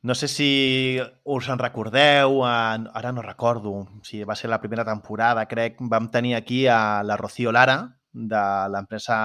No 0.05 0.15
sé 0.15 0.29
si 0.29 1.01
us 1.25 1.47
en 1.49 1.59
recordeu, 1.59 2.43
ara 2.45 3.13
no 3.17 3.23
recordo, 3.25 3.73
si 4.05 4.21
va 4.29 4.37
ser 4.37 4.51
la 4.53 4.61
primera 4.61 4.85
temporada, 4.85 5.47
crec, 5.49 5.79
vam 5.81 6.11
tenir 6.13 6.35
aquí 6.37 6.67
a 6.69 7.03
la 7.03 7.17
Rocío 7.17 7.55
Lara, 7.57 7.79
de 8.13 8.43
l'empresa 8.71 9.17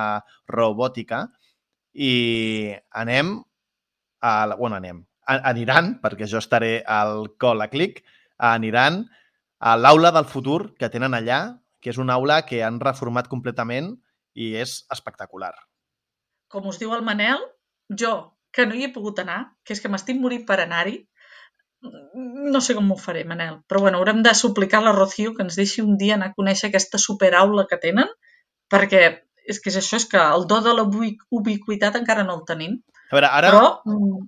Robòtica, 0.47 1.25
i 1.93 2.71
anem 3.03 3.35
a... 4.21 4.33
Bueno, 4.55 4.77
anem. 4.79 5.03
Aniran, 5.29 5.99
perquè 6.01 6.25
jo 6.31 6.39
estaré 6.39 6.79
al 6.87 7.35
col 7.37 7.61
a 7.61 7.67
clic, 7.69 7.99
aniran 8.39 9.03
a 9.59 9.75
l'aula 9.75 10.11
del 10.15 10.25
futur 10.25 10.73
que 10.79 10.89
tenen 10.89 11.13
allà, 11.13 11.59
que 11.79 11.91
és 11.91 11.99
una 11.99 12.15
aula 12.15 12.41
que 12.47 12.63
han 12.63 12.79
reformat 12.79 13.27
completament 13.31 13.93
i 14.35 14.53
és 14.55 14.83
espectacular. 14.95 15.53
Com 16.49 16.67
us 16.71 16.79
diu 16.81 16.93
el 16.95 17.05
Manel, 17.05 17.43
jo, 18.01 18.13
que 18.55 18.65
no 18.65 18.75
hi 18.75 18.87
he 18.87 18.93
pogut 18.95 19.19
anar, 19.21 19.41
que 19.63 19.75
és 19.75 19.83
que 19.83 19.91
m'estic 19.91 20.19
morint 20.19 20.45
per 20.47 20.59
anar-hi, 20.63 20.97
no 22.53 22.59
sé 22.59 22.75
com 22.75 22.89
ho 22.91 22.97
faré, 22.99 23.23
Manel, 23.27 23.61
però 23.67 23.81
bueno, 23.85 23.99
haurem 23.99 24.23
de 24.23 24.33
suplicar 24.35 24.81
a 24.81 24.89
la 24.89 24.95
Rocío 24.95 25.33
que 25.35 25.45
ens 25.45 25.55
deixi 25.59 25.81
un 25.81 25.95
dia 25.97 26.17
anar 26.17 26.31
a 26.31 26.35
conèixer 26.35 26.69
aquesta 26.69 26.99
superaula 26.99 27.67
que 27.69 27.79
tenen, 27.79 28.09
perquè 28.71 29.03
és 29.49 29.61
que 29.63 29.71
és 29.71 29.79
això, 29.79 29.97
és 29.97 30.07
que 30.09 30.19
el 30.19 30.45
do 30.49 30.59
de 30.65 30.73
la 30.75 30.85
ubiquitat 30.85 31.95
encara 31.97 32.25
no 32.27 32.35
el 32.37 32.43
tenim. 32.49 32.79
A 33.09 33.15
veure, 33.15 33.29
ara, 33.39 33.49
Però... 33.49 33.69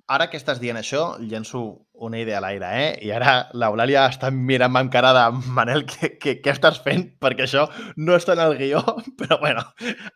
Ara 0.10 0.30
que 0.32 0.40
estàs 0.40 0.62
dient 0.64 0.80
això, 0.80 1.04
llenço 1.20 1.62
una 2.02 2.20
idea 2.20 2.40
a 2.40 2.42
l'aire, 2.42 2.70
eh? 2.82 2.94
I 3.06 3.12
ara 3.14 3.34
l'Eulàlia 3.54 4.08
està 4.10 4.32
mirant 4.34 4.78
amb 4.80 4.92
cara 4.94 5.12
de 5.14 5.26
Manel, 5.54 5.86
què, 5.90 6.16
què, 6.22 6.40
què 6.42 6.54
estàs 6.56 6.80
fent? 6.82 7.06
Perquè 7.22 7.46
això 7.46 7.68
no 7.98 8.16
està 8.18 8.34
en 8.34 8.42
el 8.48 8.58
guió, 8.58 8.82
però 9.20 9.38
bueno, 9.44 9.64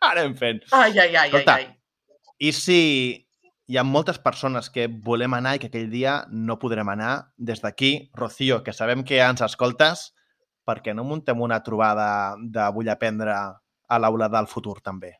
ara 0.02 0.24
hem 0.26 0.34
fent. 0.38 0.64
Ai, 0.72 0.92
ai, 0.98 1.12
ai, 1.14 1.28
Escolta, 1.30 1.60
ai, 1.60 1.68
ai. 1.70 2.40
I 2.48 2.52
si 2.52 2.80
hi 3.66 3.78
ha 3.78 3.86
moltes 3.86 4.18
persones 4.22 4.68
que 4.70 4.88
volem 5.06 5.34
anar 5.38 5.56
i 5.56 5.62
que 5.62 5.70
aquell 5.70 5.88
dia 5.90 6.20
no 6.30 6.58
podrem 6.62 6.90
anar, 6.90 7.32
des 7.36 7.62
d'aquí, 7.62 8.10
Rocío, 8.14 8.62
que 8.66 8.74
sabem 8.74 9.06
que 9.06 9.22
ens 9.22 9.42
escoltes, 9.46 10.10
perquè 10.66 10.94
no 10.94 11.06
muntem 11.06 11.40
una 11.40 11.62
trobada 11.62 12.34
de 12.42 12.66
vull 12.74 12.90
aprendre 12.90 13.34
a 13.34 13.98
l'aula 14.02 14.28
del 14.30 14.50
futur 14.50 14.80
també. 14.82 15.14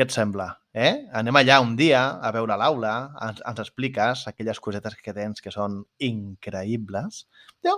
Què 0.00 0.06
et 0.08 0.14
sembla? 0.14 0.44
Eh? 0.72 0.92
Anem 1.18 1.36
allà 1.36 1.58
un 1.60 1.74
dia 1.76 1.98
a 2.24 2.28
veure 2.32 2.54
l'aula, 2.56 2.90
ens, 3.26 3.40
ens 3.50 3.58
expliques 3.60 4.22
aquelles 4.30 4.60
cosetes 4.64 4.94
que 4.96 5.12
tens 5.12 5.42
que 5.44 5.50
són 5.52 5.74
increïbles. 6.06 7.18
Jo 7.66 7.74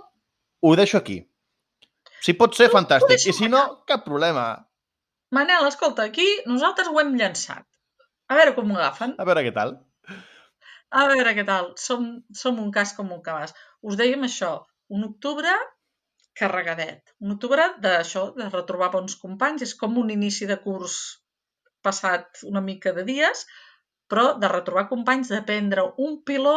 ho 0.62 0.70
deixo 0.78 1.00
aquí. 1.00 1.16
Si 2.22 2.36
pot 2.38 2.54
ser, 2.54 2.68
fantàstic. 2.70 3.24
I 3.26 3.34
si 3.34 3.48
no, 3.50 3.62
cap 3.90 4.04
problema. 4.04 4.44
Manel, 5.34 5.66
escolta, 5.66 6.04
aquí 6.06 6.28
nosaltres 6.46 6.92
ho 6.92 7.00
hem 7.02 7.10
llançat. 7.18 7.66
A 8.30 8.38
veure 8.38 8.52
com 8.54 8.70
ho 8.70 8.78
agafen. 8.78 9.16
A 9.18 9.26
veure 9.26 9.42
què 9.48 9.54
tal. 9.56 9.74
A 10.94 11.02
veure 11.10 11.32
què 11.34 11.46
tal. 11.48 11.72
Som, 11.86 12.06
som 12.38 12.60
un 12.62 12.70
cas 12.76 12.92
com 12.94 13.10
un 13.10 13.24
cabàs. 13.26 13.56
Us 13.82 13.98
dèiem 13.98 14.28
això, 14.28 14.52
un 14.94 15.08
octubre 15.08 15.56
carregadet. 16.38 17.16
Un 17.18 17.34
octubre 17.34 17.66
d'això, 17.82 18.28
de 18.38 18.46
retrobar 18.54 18.92
bons 18.94 19.18
companys, 19.26 19.66
és 19.66 19.74
com 19.82 19.98
un 19.98 20.14
inici 20.14 20.46
de 20.46 20.60
curs 20.62 21.00
passat 21.84 22.42
una 22.48 22.62
mica 22.64 22.92
de 22.96 23.04
dies, 23.08 23.46
però 24.12 24.32
de 24.38 24.48
retrobar 24.52 24.88
companys, 24.90 25.32
de 25.32 25.42
prendre 25.48 25.86
un 26.06 26.20
piló 26.28 26.56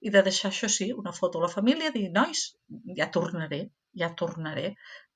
i 0.00 0.12
de 0.12 0.22
deixar, 0.24 0.50
això 0.52 0.70
sí, 0.72 0.90
una 0.92 1.12
foto 1.16 1.40
a 1.40 1.46
la 1.46 1.52
família, 1.52 1.92
dir, 1.94 2.10
nois, 2.12 2.44
ja 2.98 3.10
tornaré, 3.12 3.64
ja 4.00 4.10
tornaré, 4.20 4.74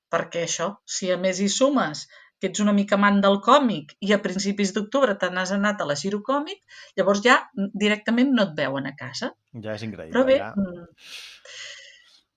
perquè 0.09 0.45
això, 0.45 0.71
si 0.97 1.11
a 1.13 1.17
més 1.21 1.41
hi 1.41 1.49
sumes 1.53 2.07
que 2.39 2.47
ets 2.49 2.61
una 2.63 2.73
mica 2.73 2.95
amant 2.95 3.19
del 3.23 3.39
còmic 3.45 3.95
i 4.05 4.13
a 4.15 4.21
principis 4.23 4.71
d'octubre 4.75 5.15
te 5.21 5.29
n'has 5.33 5.51
anat 5.55 5.81
a 5.81 5.87
la 5.89 5.97
Giro 5.99 6.21
Còmic, 6.25 6.61
llavors 6.97 7.21
ja 7.25 7.39
directament 7.53 8.31
no 8.35 8.47
et 8.47 8.53
veuen 8.59 8.87
a 8.87 8.95
casa. 8.99 9.33
Ja 9.65 9.75
és 9.75 9.83
increïble. 9.87 10.13
Però 10.15 10.25
bé... 10.29 10.37
Ja. 10.39 10.53
Mm. 10.55 10.87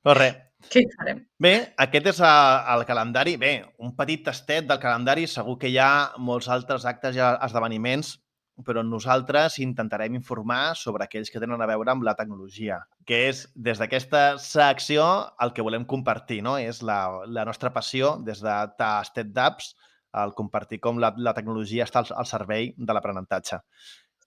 Però 0.02 0.16
res, 0.18 0.40
què 0.72 0.82
hi 0.82 0.90
farem? 0.96 1.20
Bé, 1.42 1.52
aquest 1.84 2.08
és 2.14 2.18
el 2.24 2.84
calendari. 2.88 3.36
Bé, 3.40 3.52
un 3.84 3.92
petit 3.98 4.24
tastet 4.24 4.66
del 4.68 4.80
calendari. 4.82 5.26
Segur 5.28 5.58
que 5.60 5.70
hi 5.70 5.78
ha 5.78 6.12
molts 6.18 6.48
altres 6.52 6.86
actes 6.88 7.18
i 7.18 7.22
esdeveniments, 7.22 8.14
però 8.66 8.82
nosaltres 8.84 9.58
intentarem 9.64 10.16
informar 10.16 10.76
sobre 10.78 11.04
aquells 11.04 11.32
que 11.32 11.40
tenen 11.42 11.60
a 11.60 11.68
veure 11.68 11.92
amb 11.92 12.04
la 12.06 12.14
tecnologia, 12.16 12.82
que 13.08 13.22
és, 13.30 13.46
des 13.54 13.80
d'aquesta 13.80 14.38
secció, 14.40 15.04
el 15.42 15.54
que 15.56 15.64
volem 15.64 15.86
compartir, 15.88 16.42
no? 16.44 16.58
És 16.60 16.82
la, 16.84 17.00
la 17.26 17.46
nostra 17.48 17.72
passió 17.74 18.16
des 18.24 18.42
de 18.44 18.56
Tastet 18.78 19.32
d'Apps, 19.32 19.74
el 20.22 20.34
compartir 20.36 20.78
com 20.84 21.00
la, 21.00 21.14
la 21.16 21.32
tecnologia 21.32 21.86
està 21.88 22.02
al, 22.02 22.12
al 22.20 22.28
servei 22.28 22.72
de 22.76 22.96
l'aprenentatge. 22.96 23.62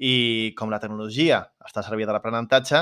I 0.02 0.54
com 0.58 0.74
la 0.74 0.82
tecnologia 0.84 1.44
està 1.64 1.82
al 1.84 1.90
servei 1.90 2.10
de 2.10 2.16
l'aprenentatge, 2.16 2.82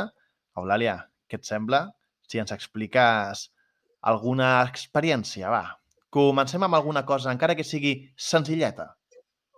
Eulàlia, 0.58 1.02
què 1.28 1.42
et 1.42 1.48
sembla 1.48 1.90
si 2.30 2.40
ens 2.40 2.54
expliques 2.56 3.50
alguna 4.12 4.50
experiència, 4.64 5.52
va. 5.54 5.64
Comencem 6.14 6.66
amb 6.66 6.78
alguna 6.78 7.06
cosa, 7.10 7.32
encara 7.34 7.56
que 7.58 7.66
sigui 7.68 7.94
senzilleta. 8.32 8.92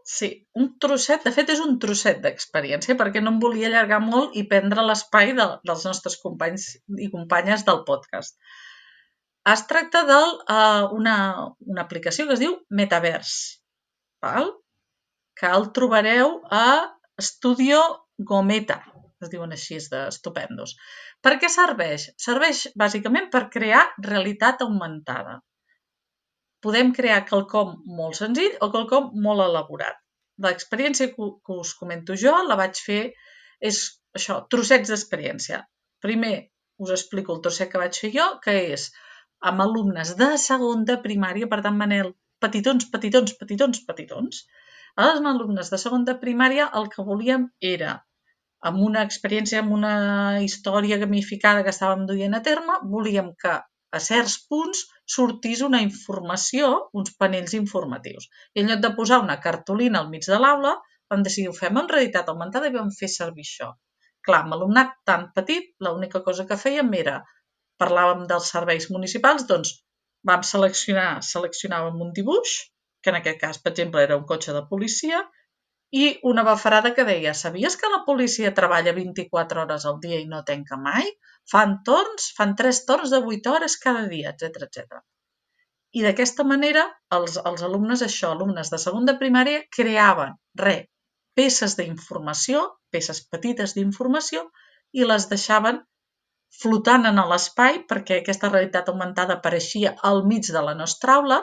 Sí, 0.05 0.27
un 0.61 0.67
trosset, 0.81 1.23
de 1.25 1.31
fet 1.33 1.49
és 1.49 1.61
un 1.63 1.79
trosset 1.81 2.19
d'experiència 2.21 2.95
perquè 2.99 3.23
no 3.23 3.31
em 3.33 3.39
volia 3.41 3.71
allargar 3.71 3.99
molt 4.05 4.35
i 4.37 4.43
prendre 4.51 4.83
l'espai 4.85 5.33
de, 5.39 5.47
dels 5.65 5.85
nostres 5.89 6.19
companys 6.21 6.67
i 7.01 7.09
companyes 7.13 7.65
del 7.65 7.81
podcast. 7.87 8.37
Es 9.49 9.65
tracta 9.69 10.03
d'una 10.05 10.53
uh, 10.57 10.93
una, 10.99 11.15
una 11.73 11.85
aplicació 11.87 12.27
que 12.29 12.37
es 12.37 12.43
diu 12.43 12.53
Metaverse, 12.69 13.57
val? 14.25 14.53
que 15.35 15.49
el 15.51 15.71
trobareu 15.75 16.37
a 16.53 16.65
Studio 17.21 17.81
Gometa, 18.29 18.77
es 19.25 19.31
diuen 19.33 19.51
així, 19.55 19.81
d'estupendos. 19.91 20.75
Per 21.25 21.34
què 21.41 21.50
serveix? 21.50 22.03
Serveix 22.22 22.62
bàsicament 22.82 23.29
per 23.34 23.48
crear 23.53 23.84
realitat 24.08 24.60
augmentada. 24.65 25.39
Podem 26.65 26.91
crear 26.98 27.24
quelcom 27.29 27.72
molt 28.00 28.20
senzill 28.20 28.60
o 28.65 28.70
quelcom 28.75 29.08
molt 29.27 29.46
elaborat. 29.46 29.98
L'experiència 30.46 31.10
que 31.15 31.58
us 31.63 31.74
comento 31.79 32.17
jo 32.25 32.34
la 32.50 32.58
vaig 32.60 32.82
fer, 32.89 33.01
és 33.72 33.82
això, 34.20 34.38
trossets 34.53 34.94
d'experiència. 34.94 35.63
Primer 36.05 36.36
us 36.86 36.94
explico 36.98 37.34
el 37.34 37.41
trosset 37.48 37.72
que 37.72 37.82
vaig 37.82 37.98
fer 38.03 38.12
jo, 38.13 38.27
que 38.46 38.55
és 38.75 38.89
amb 39.51 39.65
alumnes 39.65 40.13
de 40.22 40.29
segon 40.46 40.86
de 40.89 41.00
primària, 41.08 41.50
per 41.51 41.62
tant, 41.65 41.77
Manel, 41.82 42.13
petitons, 42.46 42.89
petitons, 42.94 43.38
petitons, 43.41 43.82
petitons, 43.89 44.46
Els 45.03 45.25
alumnes 45.29 45.70
de 45.72 45.77
segon 45.82 46.05
de 46.08 46.13
primària 46.20 46.65
el 46.79 46.86
que 46.91 47.03
volíem 47.08 47.50
era, 47.70 47.96
amb 48.69 48.81
una 48.88 49.03
experiència, 49.07 49.62
amb 49.62 49.75
una 49.77 49.95
història 50.48 50.98
gamificada 51.01 51.63
que 51.65 51.74
estàvem 51.75 52.05
duient 52.10 52.38
a 52.38 52.41
terme, 52.48 52.79
volíem 52.95 53.31
que 53.43 53.53
a 53.95 54.01
certs 54.07 54.36
punts 54.50 54.81
sortís 55.15 55.62
una 55.67 55.81
informació, 55.86 56.72
uns 57.00 57.13
panells 57.22 57.53
informatius. 57.60 58.27
I 58.55 58.63
en 58.63 58.72
lloc 58.72 58.81
de 58.86 58.91
posar 58.98 59.22
una 59.24 59.38
cartolina 59.45 60.01
al 60.01 60.10
mig 60.13 60.25
de 60.27 60.39
l'aula, 60.41 60.74
vam 61.13 61.24
decidir 61.27 61.51
ho 61.51 61.55
fem 61.60 61.77
en 61.81 61.91
realitat 61.93 62.31
augmentada 62.34 62.72
i 62.72 62.75
vam 62.75 62.91
fer 63.00 63.12
servir 63.13 63.45
això. 63.48 63.69
Clar, 64.25 64.41
amb 64.43 64.57
alumnat 64.57 64.95
tan 65.10 65.29
petit, 65.38 65.72
l'única 65.86 66.24
cosa 66.27 66.48
que 66.50 66.57
fèiem 66.65 66.89
era, 67.00 67.19
parlàvem 67.81 68.25
dels 68.31 68.50
serveis 68.55 68.89
municipals, 68.95 69.45
doncs 69.51 69.75
vam 70.29 70.43
seleccionar, 70.51 71.10
seleccionàvem 71.31 72.01
un 72.07 72.13
dibuix, 72.19 72.55
que 73.03 73.13
en 73.13 73.19
aquest 73.22 73.41
cas, 73.43 73.62
per 73.62 73.75
exemple, 73.75 74.01
era 74.01 74.17
un 74.17 74.25
cotxe 74.31 74.55
de 74.57 74.63
policia, 74.72 75.22
i 75.95 76.05
una 76.29 76.43
bafarada 76.43 76.91
que 76.95 77.05
deia 77.07 77.33
«Sabies 77.39 77.77
que 77.81 77.89
la 77.91 78.01
policia 78.07 78.53
treballa 78.55 78.93
24 78.97 79.61
hores 79.63 79.85
al 79.91 79.99
dia 80.05 80.17
i 80.19 80.25
no 80.31 80.41
tenca 80.49 80.77
mai? 80.87 81.11
Fan 81.51 81.77
torns, 81.89 82.31
fan 82.37 82.55
tres 82.61 82.81
torns 82.89 83.13
de 83.13 83.21
8 83.35 83.53
hores 83.53 83.77
cada 83.83 84.01
dia, 84.11 84.33
etc 84.33 84.65
etc. 84.67 84.99
I 85.95 86.03
d'aquesta 86.03 86.43
manera, 86.43 86.83
els, 87.17 87.37
els 87.51 87.63
alumnes, 87.69 88.03
això, 88.03 88.33
alumnes 88.35 88.73
de 88.73 88.81
segon 88.85 89.07
de 89.07 89.15
primària, 89.21 89.63
creaven, 89.77 90.35
re, 90.65 90.75
peces 91.39 91.77
d'informació, 91.79 92.65
peces 92.91 93.23
petites 93.31 93.77
d'informació, 93.77 94.43
i 94.91 95.07
les 95.07 95.29
deixaven 95.31 95.79
flotant 96.61 97.07
en 97.09 97.23
l'espai 97.29 97.81
perquè 97.89 98.19
aquesta 98.19 98.51
realitat 98.51 98.91
augmentada 98.91 99.39
apareixia 99.39 99.95
al 100.09 100.23
mig 100.27 100.51
de 100.57 100.61
la 100.67 100.75
nostra 100.81 101.17
aula 101.21 101.39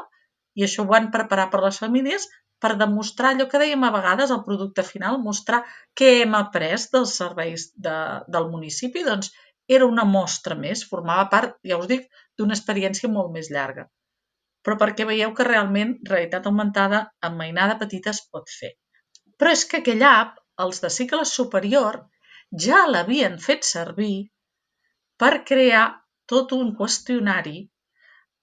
i 0.60 0.64
això 0.66 0.84
ho 0.84 0.90
van 0.92 1.10
preparar 1.16 1.48
per 1.52 1.60
les 1.64 1.80
famílies 1.82 2.28
per 2.62 2.76
demostrar 2.80 3.32
allò 3.32 3.48
que 3.50 3.60
dèiem 3.62 3.84
a 3.86 3.90
vegades, 3.94 4.32
el 4.34 4.44
producte 4.46 4.84
final, 4.86 5.18
mostrar 5.22 5.62
què 5.98 6.10
hem 6.20 6.36
après 6.38 6.84
dels 6.92 7.14
serveis 7.20 7.70
de, 7.86 7.96
del 8.34 8.46
municipi, 8.52 9.02
doncs 9.08 9.32
era 9.76 9.88
una 9.88 10.04
mostra 10.10 10.54
més, 10.58 10.84
formava 10.92 11.26
part, 11.32 11.56
ja 11.70 11.78
us 11.80 11.88
dic, 11.90 12.06
d'una 12.38 12.54
experiència 12.58 13.10
molt 13.10 13.32
més 13.34 13.50
llarga. 13.56 13.88
Però 14.62 14.76
perquè 14.78 15.06
veieu 15.08 15.32
que 15.34 15.48
realment 15.48 15.96
realitat 16.10 16.46
augmentada 16.46 17.02
amb 17.28 17.40
mainada 17.42 17.78
petita 17.82 18.12
es 18.14 18.22
pot 18.30 18.50
fer. 18.60 18.72
Però 19.38 19.50
és 19.56 19.64
que 19.70 19.80
aquell 19.82 20.04
app, 20.06 20.38
els 20.62 20.78
de 20.84 20.90
cicle 20.96 21.24
superior, 21.26 21.98
ja 22.66 22.84
l'havien 22.86 23.38
fet 23.42 23.66
servir 23.66 24.28
per 25.18 25.34
crear 25.48 25.86
tot 26.30 26.54
un 26.54 26.74
qüestionari 26.78 27.56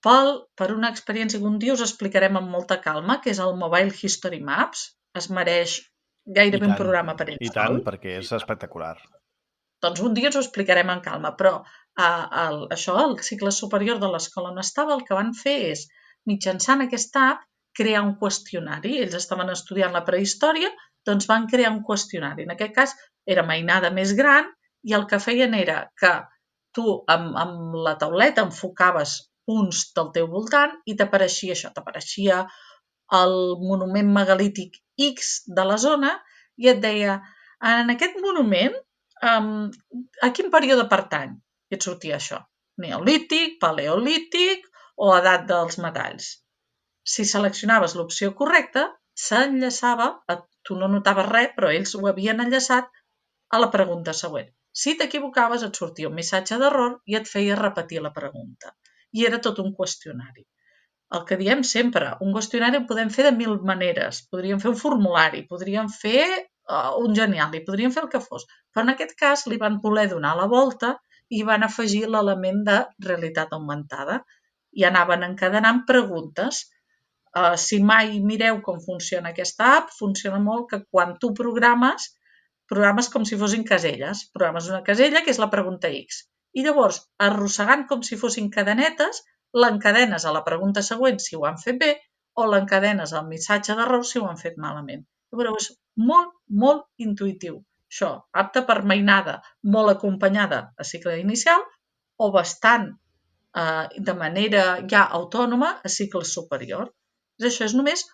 pel, 0.05 0.33
per 0.59 0.71
una 0.75 0.91
experiència 0.93 1.41
que 1.41 1.49
un 1.49 1.59
dia 1.61 1.75
us 1.75 1.83
explicarem 1.85 2.39
amb 2.39 2.51
molta 2.55 2.79
calma, 2.83 3.19
que 3.23 3.33
és 3.33 3.41
el 3.43 3.55
Mobile 3.59 3.95
History 3.95 4.41
Maps. 4.43 4.89
Es 5.19 5.29
mereix 5.33 5.79
gairebé 6.39 6.69
un 6.69 6.77
programa 6.79 7.15
per 7.19 7.29
ell. 7.31 7.39
I 7.41 7.51
tant, 7.53 7.79
perquè 7.85 8.19
és 8.19 8.31
espectacular. 8.37 8.95
Doncs 9.83 10.01
un 10.05 10.15
dia 10.17 10.29
us 10.29 10.37
ho 10.37 10.43
explicarem 10.43 10.91
en 10.91 11.01
calma, 11.03 11.33
però 11.39 11.53
a, 11.59 12.09
el, 12.45 12.65
això, 12.75 12.97
el 13.03 13.15
cicle 13.25 13.51
superior 13.55 13.99
de 14.01 14.09
l'escola 14.11 14.51
on 14.53 14.59
estava, 14.63 14.95
el 14.95 15.05
que 15.07 15.17
van 15.17 15.31
fer 15.37 15.55
és, 15.71 15.85
mitjançant 16.29 16.83
aquesta 16.85 17.29
app, 17.33 17.45
crear 17.79 18.03
un 18.03 18.15
qüestionari. 18.19 18.97
Ells 19.03 19.15
estaven 19.19 19.51
estudiant 19.53 19.95
la 19.95 20.03
prehistòria, 20.07 20.71
doncs 21.07 21.29
van 21.29 21.47
crear 21.51 21.71
un 21.71 21.83
qüestionari. 21.87 22.45
En 22.45 22.55
aquest 22.55 22.75
cas 22.75 22.95
era 23.35 23.45
mainada 23.47 23.91
més 23.95 24.13
gran 24.17 24.49
i 24.83 24.95
el 24.97 25.05
que 25.07 25.19
feien 25.23 25.55
era 25.55 25.83
que 25.99 26.11
tu 26.75 26.85
amb, 27.07 27.31
amb 27.39 27.77
la 27.85 27.95
tauleta 28.01 28.43
enfocaves 28.45 29.15
punts 29.49 29.85
del 29.97 30.11
teu 30.15 30.27
voltant 30.31 30.75
i 30.91 30.95
t'apareixia 30.99 31.55
això, 31.55 31.71
t'apareixia 31.75 32.43
el 33.19 33.35
monument 33.63 34.11
megalític 34.17 34.77
X 35.09 35.31
de 35.59 35.65
la 35.69 35.77
zona 35.83 36.11
i 36.63 36.69
et 36.71 36.81
deia, 36.83 37.15
en 37.71 37.93
aquest 37.93 38.19
monument, 38.25 38.75
um, 39.31 39.69
a 40.27 40.29
quin 40.37 40.51
període 40.55 40.85
pertany? 40.91 41.33
I 41.71 41.77
et 41.77 41.87
sortia 41.87 42.17
això, 42.19 42.39
neolític, 42.83 43.57
paleolític 43.63 44.67
o 45.05 45.09
edat 45.15 45.47
dels 45.49 45.79
metalls. 45.85 46.29
Si 47.13 47.25
seleccionaves 47.25 47.95
l'opció 47.97 48.33
correcta, 48.41 48.85
s'enllaçava, 49.25 50.09
tu 50.67 50.77
no 50.77 50.89
notaves 50.93 51.29
res, 51.31 51.53
però 51.57 51.71
ells 51.73 51.95
ho 51.97 52.05
havien 52.11 52.45
enllaçat 52.45 52.89
a 53.49 53.61
la 53.63 53.71
pregunta 53.75 54.13
següent. 54.21 54.51
Si 54.81 54.93
t'equivocaves, 54.99 55.65
et 55.65 55.81
sortia 55.81 56.11
un 56.11 56.17
missatge 56.19 56.59
d'error 56.61 56.99
i 57.09 57.17
et 57.21 57.31
feia 57.33 57.57
repetir 57.57 58.03
la 58.05 58.13
pregunta 58.19 58.75
i 59.17 59.25
era 59.29 59.39
tot 59.45 59.59
un 59.63 59.73
qüestionari. 59.75 60.45
El 61.17 61.25
que 61.29 61.37
diem 61.41 61.61
sempre, 61.67 62.11
un 62.25 62.33
qüestionari 62.35 62.77
el 62.79 62.87
podem 62.89 63.09
fer 63.13 63.25
de 63.27 63.35
mil 63.37 63.55
maneres. 63.69 64.21
Podríem 64.33 64.59
fer 64.63 64.71
un 64.71 64.79
formulari, 64.81 65.41
podríem 65.53 65.87
fer 65.93 66.25
uh, 66.29 66.91
un 67.03 67.15
genial, 67.19 67.55
i 67.57 67.63
podríem 67.69 67.93
fer 67.95 68.03
el 68.05 68.11
que 68.13 68.21
fos. 68.25 68.45
Però 68.69 68.85
en 68.85 68.93
aquest 68.93 69.15
cas 69.21 69.47
li 69.49 69.57
van 69.63 69.79
voler 69.85 70.05
donar 70.11 70.35
la 70.37 70.45
volta 70.51 70.93
i 71.39 71.41
van 71.47 71.65
afegir 71.65 72.03
l'element 72.09 72.61
de 72.67 72.77
realitat 73.07 73.57
augmentada 73.57 74.19
i 74.77 74.85
anaven 74.85 75.25
encadenant 75.31 75.81
preguntes. 75.89 76.67
Uh, 77.33 77.55
si 77.65 77.81
mai 77.81 78.15
mireu 78.29 78.61
com 78.65 78.77
funciona 78.85 79.33
aquesta 79.33 79.73
app, 79.79 79.93
funciona 79.97 80.41
molt 80.45 80.69
que 80.69 80.83
quan 80.93 81.17
tu 81.21 81.33
programes, 81.41 82.11
programes 82.69 83.09
com 83.09 83.25
si 83.25 83.37
fossin 83.41 83.65
caselles. 83.65 84.27
Programes 84.33 84.69
una 84.69 84.85
casella 84.85 85.25
que 85.25 85.33
és 85.33 85.41
la 85.41 85.49
pregunta 85.57 85.89
X 85.89 86.27
i 86.57 86.63
llavors, 86.65 86.99
arrossegant 87.25 87.85
com 87.89 88.03
si 88.05 88.17
fossin 88.21 88.49
cadenetes, 88.53 89.21
l'encadenes 89.63 90.25
a 90.25 90.33
la 90.35 90.43
pregunta 90.45 90.83
següent 90.85 91.19
si 91.23 91.37
ho 91.37 91.45
han 91.49 91.57
fet 91.61 91.79
bé 91.81 91.91
o 92.39 92.45
l'encadenes 92.49 93.13
al 93.13 93.27
missatge 93.29 93.75
d'error 93.77 94.05
si 94.05 94.19
ho 94.19 94.27
han 94.29 94.39
fet 94.41 94.57
malament. 94.65 95.03
Però 95.35 95.55
és 95.57 95.69
molt, 96.09 96.31
molt 96.63 96.85
intuïtiu. 97.05 97.59
Això, 97.89 98.09
apte 98.43 98.63
per 98.69 98.81
mainada, 98.91 99.39
molt 99.75 99.95
acompanyada 99.95 100.59
a 100.77 100.85
cicle 100.85 101.17
inicial 101.21 101.63
o 102.25 102.29
bastant 102.35 102.87
eh, 102.91 103.85
de 104.09 104.15
manera 104.21 104.63
ja 104.93 105.05
autònoma 105.19 105.71
a 105.83 105.91
cicle 105.97 106.25
superior. 106.31 106.91
Això 107.41 107.65
és 107.65 107.75
només 107.77 108.05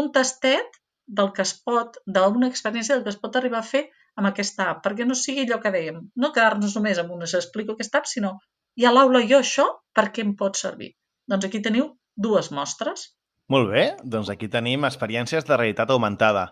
un 0.00 0.10
tastet 0.14 0.78
del 1.18 1.32
que 1.36 1.42
es 1.42 1.54
pot, 1.66 1.98
d'una 2.06 2.50
experiència 2.50 2.96
del 2.96 3.04
que 3.06 3.12
es 3.14 3.20
pot 3.20 3.36
arribar 3.36 3.60
a 3.62 3.70
fer 3.70 3.84
amb 4.18 4.30
aquesta 4.30 4.70
app, 4.70 4.82
perquè 4.86 5.06
no 5.06 5.16
sigui 5.18 5.44
allò 5.44 5.60
que 5.62 5.72
dèiem, 5.74 6.00
no 6.16 6.32
quedar-nos 6.32 6.76
només 6.78 7.00
amb 7.02 7.14
una 7.16 7.26
explico 7.26 7.74
aquesta 7.74 8.02
app, 8.02 8.10
sinó 8.10 8.36
i 8.76 8.86
a 8.86 8.92
l'aula 8.94 9.22
jo 9.26 9.38
això, 9.40 9.66
per 9.94 10.08
què 10.14 10.24
em 10.24 10.32
pot 10.38 10.58
servir? 10.58 10.94
Doncs 11.30 11.46
aquí 11.46 11.60
teniu 11.62 11.92
dues 12.16 12.50
mostres. 12.54 13.12
Molt 13.52 13.70
bé, 13.70 13.84
doncs 14.02 14.30
aquí 14.32 14.48
tenim 14.50 14.86
experiències 14.88 15.46
de 15.46 15.56
realitat 15.56 15.92
augmentada. 15.94 16.48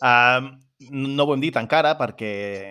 Uh, 0.00 0.50
no 0.90 1.26
ho 1.26 1.34
hem 1.34 1.42
dit 1.42 1.56
encara 1.60 1.92
perquè 1.98 2.30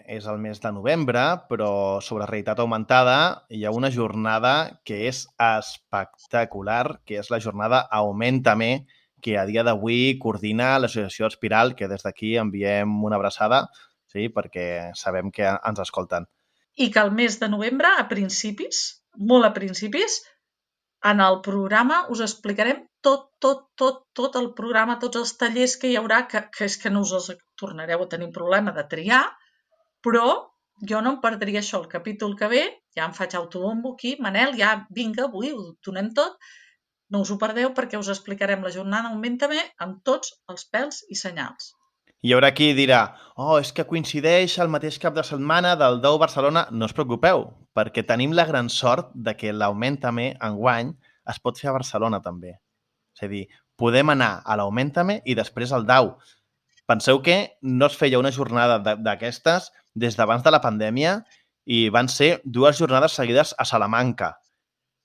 és 0.09 0.25
el 0.27 0.39
mes 0.41 0.59
de 0.59 0.71
novembre, 0.73 1.23
però 1.49 1.71
sobre 2.03 2.27
realitat 2.27 2.59
augmentada 2.59 3.17
hi 3.53 3.63
ha 3.63 3.73
una 3.75 3.91
jornada 3.93 4.81
que 4.83 5.03
és 5.07 5.27
espectacular, 5.47 6.99
que 7.05 7.19
és 7.21 7.29
la 7.29 7.39
jornada 7.39 7.85
Augmentame, 8.01 8.87
que 9.21 9.37
a 9.37 9.45
dia 9.45 9.63
d'avui 9.67 10.17
coordina 10.19 10.77
l'associació 10.79 11.27
Espiral, 11.27 11.75
que 11.75 11.87
des 11.91 12.03
d'aquí 12.03 12.35
enviem 12.41 13.03
una 13.05 13.19
abraçada 13.19 13.67
sí? 14.11 14.27
perquè 14.33 14.91
sabem 14.97 15.31
que 15.35 15.47
ens 15.49 15.81
escolten. 15.85 16.27
I 16.79 16.89
que 16.93 17.01
el 17.03 17.11
mes 17.15 17.39
de 17.39 17.49
novembre, 17.51 17.91
a 17.97 18.07
principis, 18.11 18.83
molt 19.31 19.47
a 19.47 19.53
principis, 19.55 20.19
en 21.11 21.23
el 21.23 21.39
programa 21.45 22.03
us 22.13 22.21
explicarem 22.25 22.85
tot, 23.01 23.29
tot, 23.39 23.67
tot, 23.79 24.03
tot 24.19 24.35
el 24.35 24.51
programa, 24.55 24.99
tots 24.99 25.19
els 25.21 25.35
tallers 25.39 25.77
que 25.79 25.91
hi 25.91 25.97
haurà, 25.99 26.25
que, 26.31 26.43
que 26.55 26.67
és 26.67 26.77
que 26.81 26.91
no 26.91 27.03
us 27.05 27.15
els 27.15 27.29
tornareu 27.59 28.03
a 28.03 28.09
tenir 28.13 28.31
problema 28.35 28.73
de 28.75 28.85
triar, 28.93 29.23
però 30.03 30.25
jo 30.91 31.01
no 31.03 31.15
em 31.15 31.19
perdria 31.23 31.61
això 31.63 31.79
el 31.79 31.87
capítol 31.91 32.35
que 32.39 32.49
ve, 32.51 32.63
ja 32.95 33.07
em 33.07 33.15
faig 33.15 33.35
autobombo 33.39 33.93
aquí, 33.95 34.15
Manel, 34.25 34.55
ja 34.59 34.73
vinga, 34.95 35.27
avui 35.27 35.51
ho 35.55 35.63
donem 35.85 36.11
tot, 36.15 36.37
no 37.13 37.23
us 37.25 37.31
ho 37.33 37.39
perdeu 37.41 37.73
perquè 37.77 37.99
us 37.99 38.11
explicarem 38.13 38.63
la 38.63 38.73
jornada 38.75 39.11
Augmenta-me 39.13 39.61
amb 39.85 40.03
tots 40.05 40.35
els 40.53 40.67
pèls 40.73 41.03
i 41.09 41.17
senyals. 41.19 41.73
Hi 42.19 42.33
haurà 42.35 42.49
qui 42.51 42.73
dirà, 42.75 42.97
oh, 43.39 43.61
és 43.63 43.69
que 43.71 43.85
coincideix 43.87 44.57
el 44.59 44.67
mateix 44.71 44.97
cap 44.99 45.13
de 45.15 45.23
setmana 45.23 45.77
del 45.79 46.01
Dou 46.03 46.17
Barcelona. 46.19 46.65
No 46.75 46.89
us 46.89 46.95
preocupeu, 46.97 47.45
perquè 47.71 48.03
tenim 48.03 48.33
la 48.35 48.43
gran 48.49 48.67
sort 48.67 49.13
de 49.15 49.37
que 49.39 49.53
l'Augmentame 49.55 50.33
enguany 50.43 50.91
es 51.31 51.39
pot 51.39 51.55
fer 51.55 51.69
a 51.71 51.77
Barcelona 51.77 52.19
també. 52.25 52.57
És 53.15 53.23
a 53.23 53.31
dir, 53.31 53.45
podem 53.79 54.11
anar 54.11 54.41
a 54.43 54.59
l'Augmentame 54.59 55.21
i 55.23 55.37
després 55.39 55.71
al 55.71 55.87
Dau. 55.87 56.17
Penseu 56.91 57.23
que 57.23 57.39
no 57.63 57.87
es 57.87 57.95
feia 57.95 58.19
una 58.19 58.35
jornada 58.35 58.81
d'aquestes 58.83 59.71
des 59.95 60.19
d'abans 60.19 60.43
de 60.43 60.51
la 60.51 60.59
pandèmia 60.59 61.21
i 61.63 61.85
van 61.87 62.11
ser 62.11 62.41
dues 62.43 62.83
jornades 62.83 63.15
seguides 63.15 63.55
a 63.55 63.63
Salamanca. 63.63 64.33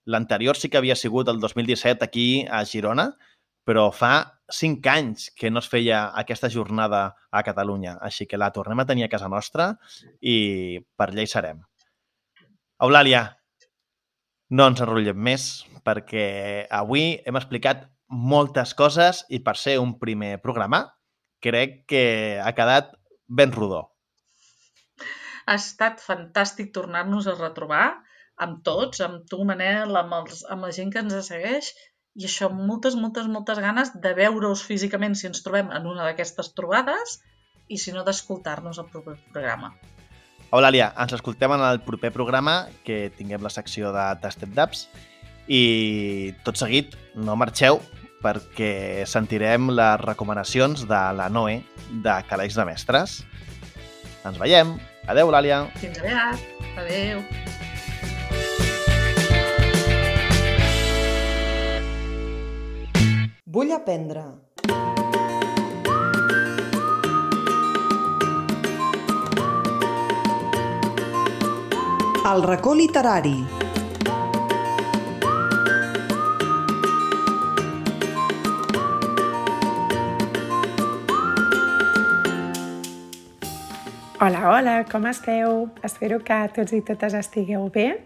L'anterior 0.05 0.59
sí 0.59 0.67
que 0.67 0.83
havia 0.83 0.99
sigut 0.99 1.31
el 1.31 1.39
2017 1.39 2.03
aquí 2.03 2.29
a 2.51 2.65
Girona, 2.67 3.13
però 3.63 3.93
fa 3.95 4.34
cinc 4.53 4.87
anys 4.87 5.31
que 5.39 5.51
no 5.51 5.63
es 5.63 5.69
feia 5.71 6.09
aquesta 6.21 6.51
jornada 6.53 7.05
a 7.31 7.43
Catalunya, 7.47 7.97
així 8.01 8.27
que 8.27 8.41
la 8.41 8.51
tornem 8.53 8.81
a 8.81 8.87
tenir 8.87 9.07
a 9.07 9.13
casa 9.13 9.31
nostra 9.33 9.73
i 10.21 10.81
per 10.97 11.09
allà 11.11 11.25
hi 11.25 11.31
serem. 11.31 11.63
Eulàlia, 12.85 13.25
no 14.51 14.69
ens 14.69 14.83
enrotllem 14.85 15.21
més 15.31 15.49
perquè 15.87 16.27
avui 16.71 17.15
hem 17.25 17.41
explicat 17.41 17.89
moltes 18.09 18.75
coses 18.77 19.25
i 19.33 19.41
per 19.41 19.57
ser 19.57 19.79
un 19.81 19.97
primer 19.99 20.37
programa 20.43 20.85
crec 21.45 21.85
que 21.91 22.05
ha 22.41 22.53
quedat 22.57 22.93
ben 23.29 23.53
rodó. 23.53 23.83
Ha 25.45 25.57
estat 25.61 26.01
fantàstic 26.01 26.73
tornar-nos 26.73 27.27
a 27.29 27.37
retrobar 27.37 27.87
amb 28.45 28.63
tots, 28.67 29.01
amb 29.05 29.27
tu, 29.31 29.43
Manel, 29.49 29.93
amb, 29.97 30.15
els, 30.21 30.45
amb 30.51 30.65
la 30.67 30.73
gent 30.77 30.93
que 30.93 31.03
ens 31.05 31.29
segueix, 31.29 31.73
i 32.15 32.29
això, 32.29 32.49
moltes, 32.53 32.95
moltes, 32.95 33.27
moltes 33.31 33.59
ganes 33.63 33.91
de 33.99 34.13
veure-us 34.15 34.63
físicament 34.67 35.17
si 35.19 35.27
ens 35.31 35.43
trobem 35.43 35.73
en 35.75 35.89
una 35.91 36.07
d'aquestes 36.07 36.53
trobades 36.55 37.19
i 37.67 37.79
si 37.81 37.95
no 37.95 38.05
d'escoltar-nos 38.07 38.79
al 38.79 38.89
proper 38.93 39.17
programa. 39.33 39.73
Eulàlia, 40.55 40.93
ens 41.01 41.17
escoltem 41.17 41.57
en 41.57 41.65
el 41.67 41.81
proper 41.83 42.13
programa 42.15 42.69
que 42.87 43.09
tinguem 43.19 43.43
la 43.43 43.51
secció 43.51 43.91
de 43.95 44.07
Tastet 44.23 44.55
d'Apps 44.55 44.87
i 45.51 46.33
tot 46.47 46.61
seguit 46.61 46.95
no 47.19 47.35
marxeu 47.37 47.81
perquè 48.25 49.05
sentirem 49.11 49.73
les 49.75 50.01
recomanacions 50.05 50.87
de 50.89 51.03
la 51.19 51.29
Noe 51.29 51.59
de 52.07 52.17
Caleix 52.31 52.57
de 52.57 52.71
Mestres. 52.71 53.21
Ens 54.25 54.41
veiem! 54.41 54.77
Adeu, 55.11 55.29
Eulàlia! 55.29 55.65
Fins 55.83 56.01
aviat! 56.01 56.51
Adeu! 56.79 57.74
Vull 63.55 63.71
aprendre. 63.71 64.21
El 72.31 72.43
racó 72.43 72.75
literari. 72.75 73.37
Hola, 84.19 84.51
hola, 84.51 84.85
com 84.91 85.07
esteu? 85.07 85.69
Espero 85.85 86.19
que 86.19 86.41
tots 86.57 86.75
i 86.75 86.83
totes 86.83 87.15
estigueu 87.15 87.69
bé. 87.71 88.01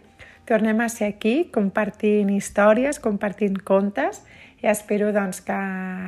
Tornem 0.45 0.85
a 0.85 0.91
ser 0.93 1.09
aquí 1.15 1.49
compartint 1.53 2.29
històries, 2.37 3.01
compartint 3.01 3.57
contes 3.65 4.21
i 4.63 4.67
espero 4.67 5.13
doncs, 5.15 5.41
que 5.47 5.57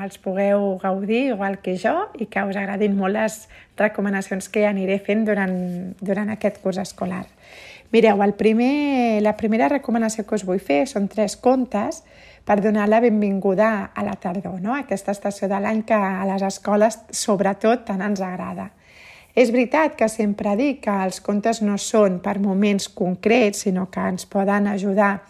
els 0.04 0.18
pugueu 0.18 0.76
gaudir 0.82 1.28
igual 1.30 1.60
que 1.62 1.76
jo 1.78 2.08
i 2.18 2.26
que 2.26 2.42
us 2.42 2.58
agradin 2.58 2.96
molt 2.98 3.14
les 3.14 3.36
recomanacions 3.78 4.50
que 4.50 4.64
aniré 4.66 4.98
fent 4.98 5.22
durant, 5.28 5.54
durant 6.00 6.32
aquest 6.34 6.58
curs 6.62 6.80
escolar. 6.82 7.26
Mireu, 7.90 8.22
el 8.22 8.34
primer, 8.38 9.20
la 9.22 9.36
primera 9.38 9.68
recomanació 9.70 10.26
que 10.26 10.36
us 10.38 10.46
vull 10.46 10.62
fer 10.62 10.84
són 10.86 11.08
tres 11.10 11.36
contes 11.36 12.02
per 12.46 12.60
donar 12.62 12.88
la 12.88 13.00
benvinguda 13.02 13.90
a 13.94 14.04
la 14.06 14.14
tardor, 14.18 14.60
no? 14.62 14.74
aquesta 14.74 15.14
estació 15.14 15.48
de 15.50 15.58
l'any 15.62 15.82
que 15.86 15.94
a 15.94 16.26
les 16.26 16.42
escoles 16.46 17.00
sobretot 17.14 17.86
tant 17.86 18.02
ens 18.02 18.22
agrada. 18.22 18.70
És 19.34 19.52
veritat 19.54 19.94
que 19.98 20.08
sempre 20.10 20.56
dic 20.58 20.80
que 20.86 20.94
els 21.04 21.20
contes 21.22 21.62
no 21.62 21.76
són 21.78 22.18
per 22.22 22.40
moments 22.42 22.88
concrets, 22.90 23.62
sinó 23.66 23.86
que 23.90 24.02
ens 24.02 24.26
poden 24.26 24.66
ajudar 24.66 25.10
a 25.10 25.20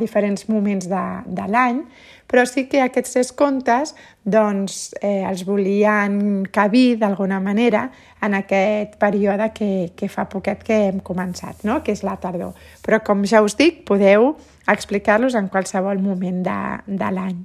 diferents 0.00 0.48
moments 0.48 0.88
de, 0.90 1.04
de 1.26 1.46
l'any, 1.50 1.82
però 2.30 2.44
sí 2.46 2.68
que 2.70 2.78
aquests 2.84 3.16
tres 3.16 3.32
contes 3.34 3.92
doncs, 4.22 4.92
eh, 5.02 5.26
els 5.26 5.42
volien 5.48 6.44
cabir 6.54 6.94
d'alguna 7.00 7.40
manera 7.42 7.88
en 8.22 8.36
aquest 8.38 8.94
període 9.02 9.50
que, 9.56 9.90
que 9.98 10.08
fa 10.08 10.28
poquet 10.30 10.62
que 10.66 10.78
hem 10.86 11.00
començat, 11.02 11.64
no? 11.66 11.80
que 11.82 11.96
és 11.96 12.04
la 12.06 12.14
tardor. 12.22 12.54
Però 12.86 13.00
com 13.02 13.26
ja 13.26 13.42
us 13.42 13.58
dic, 13.58 13.82
podeu 13.88 14.36
explicar-los 14.70 15.34
en 15.34 15.50
qualsevol 15.50 15.98
moment 15.98 16.44
de, 16.46 16.60
de 16.86 17.12
l'any. 17.16 17.40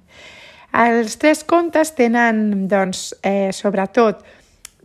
Els 0.76 1.16
tres 1.18 1.46
contes 1.48 1.94
tenen, 1.96 2.68
doncs, 2.70 3.14
eh, 3.24 3.50
sobretot, 3.56 4.22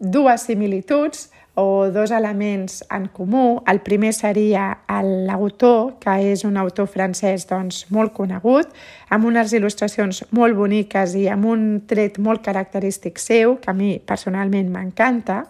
dues 0.00 0.48
similituds 0.48 1.28
o 1.54 1.90
dos 1.92 2.10
elements 2.10 2.84
en 2.90 3.06
comú. 3.08 3.62
El 3.68 3.80
primer 3.84 4.12
seria 4.16 4.80
l'autor, 4.88 5.98
que 6.00 6.16
és 6.32 6.44
un 6.48 6.56
autor 6.56 6.88
francès 6.88 7.44
doncs, 7.46 7.84
molt 7.92 8.14
conegut, 8.16 8.72
amb 9.12 9.28
unes 9.28 9.52
il·lustracions 9.52 10.24
molt 10.32 10.56
boniques 10.56 11.14
i 11.20 11.28
amb 11.28 11.46
un 11.52 11.66
tret 11.86 12.18
molt 12.18 12.42
característic 12.46 13.20
seu, 13.20 13.58
que 13.60 13.70
a 13.70 13.76
mi 13.76 13.98
personalment 14.00 14.72
m'encanta. 14.72 15.44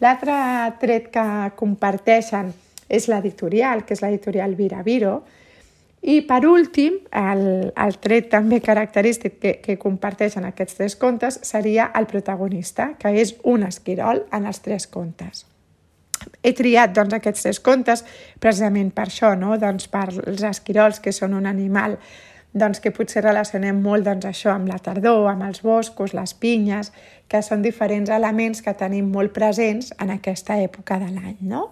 L'altre 0.00 0.34
tret 0.80 1.10
que 1.12 1.26
comparteixen 1.60 2.54
és 2.88 3.06
l'editorial, 3.06 3.84
que 3.84 3.94
és 3.94 4.00
l'editorial 4.02 4.56
Viraviro, 4.56 5.20
i 6.00 6.22
per 6.24 6.46
últim, 6.48 6.96
el, 7.12 7.42
el 7.76 7.96
tret 8.00 8.30
també 8.32 8.62
característic 8.64 9.36
que, 9.40 9.52
que 9.60 9.76
comparteixen 9.80 10.46
aquests 10.48 10.78
tres 10.78 10.96
contes 10.96 11.36
seria 11.44 11.90
el 11.98 12.08
protagonista, 12.08 12.94
que 12.98 13.12
és 13.20 13.34
un 13.44 13.66
esquirol 13.68 14.24
en 14.32 14.48
els 14.48 14.62
tres 14.64 14.88
contes. 14.88 15.44
He 16.42 16.52
triat 16.56 16.94
doncs, 16.96 17.14
aquests 17.16 17.44
tres 17.44 17.60
contes 17.60 18.04
precisament 18.40 18.90
per 18.96 19.06
això, 19.08 19.34
no? 19.36 19.58
doncs, 19.60 19.88
per 19.92 20.08
els 20.08 20.44
esquirols, 20.44 21.00
que 21.04 21.12
són 21.12 21.36
un 21.36 21.48
animal 21.48 21.98
doncs, 22.52 22.80
que 22.80 22.92
potser 22.96 23.22
relacionem 23.24 23.82
molt 23.84 24.08
doncs, 24.08 24.24
això 24.26 24.54
amb 24.54 24.72
la 24.72 24.80
tardor, 24.80 25.28
amb 25.30 25.44
els 25.46 25.60
boscos, 25.62 26.16
les 26.16 26.32
pinyes, 26.32 26.92
que 27.28 27.42
són 27.44 27.60
diferents 27.62 28.10
elements 28.10 28.64
que 28.64 28.74
tenim 28.74 29.12
molt 29.12 29.36
presents 29.36 29.92
en 30.00 30.16
aquesta 30.16 30.56
època 30.64 30.98
de 30.98 31.12
l'any. 31.12 31.36
No? 31.44 31.68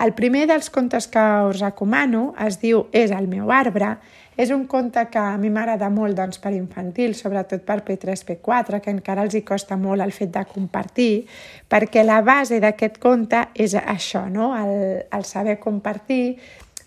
El 0.00 0.14
primer 0.16 0.46
dels 0.48 0.70
contes 0.72 1.06
que 1.12 1.22
us 1.44 1.60
recomano 1.60 2.30
es 2.40 2.56
diu 2.62 2.86
És 2.96 3.12
el 3.12 3.26
meu 3.28 3.50
arbre. 3.52 3.98
És 4.40 4.48
un 4.54 4.62
conte 4.64 5.02
que 5.12 5.20
a 5.20 5.36
mi 5.36 5.50
m'agrada 5.52 5.90
molt 5.92 6.16
doncs, 6.16 6.38
per 6.40 6.54
infantil, 6.56 7.12
sobretot 7.18 7.66
per 7.66 7.82
P3, 7.84 8.22
P4, 8.24 8.80
que 8.80 8.94
encara 8.94 9.26
els 9.26 9.36
hi 9.36 9.42
costa 9.44 9.76
molt 9.76 10.00
el 10.00 10.14
fet 10.16 10.32
de 10.32 10.46
compartir, 10.48 11.26
perquè 11.68 12.06
la 12.06 12.22
base 12.24 12.62
d'aquest 12.62 12.96
conte 13.02 13.42
és 13.52 13.74
això, 13.76 14.24
no? 14.32 14.54
el, 14.56 15.04
el 15.04 15.26
saber 15.28 15.58
compartir, 15.60 16.38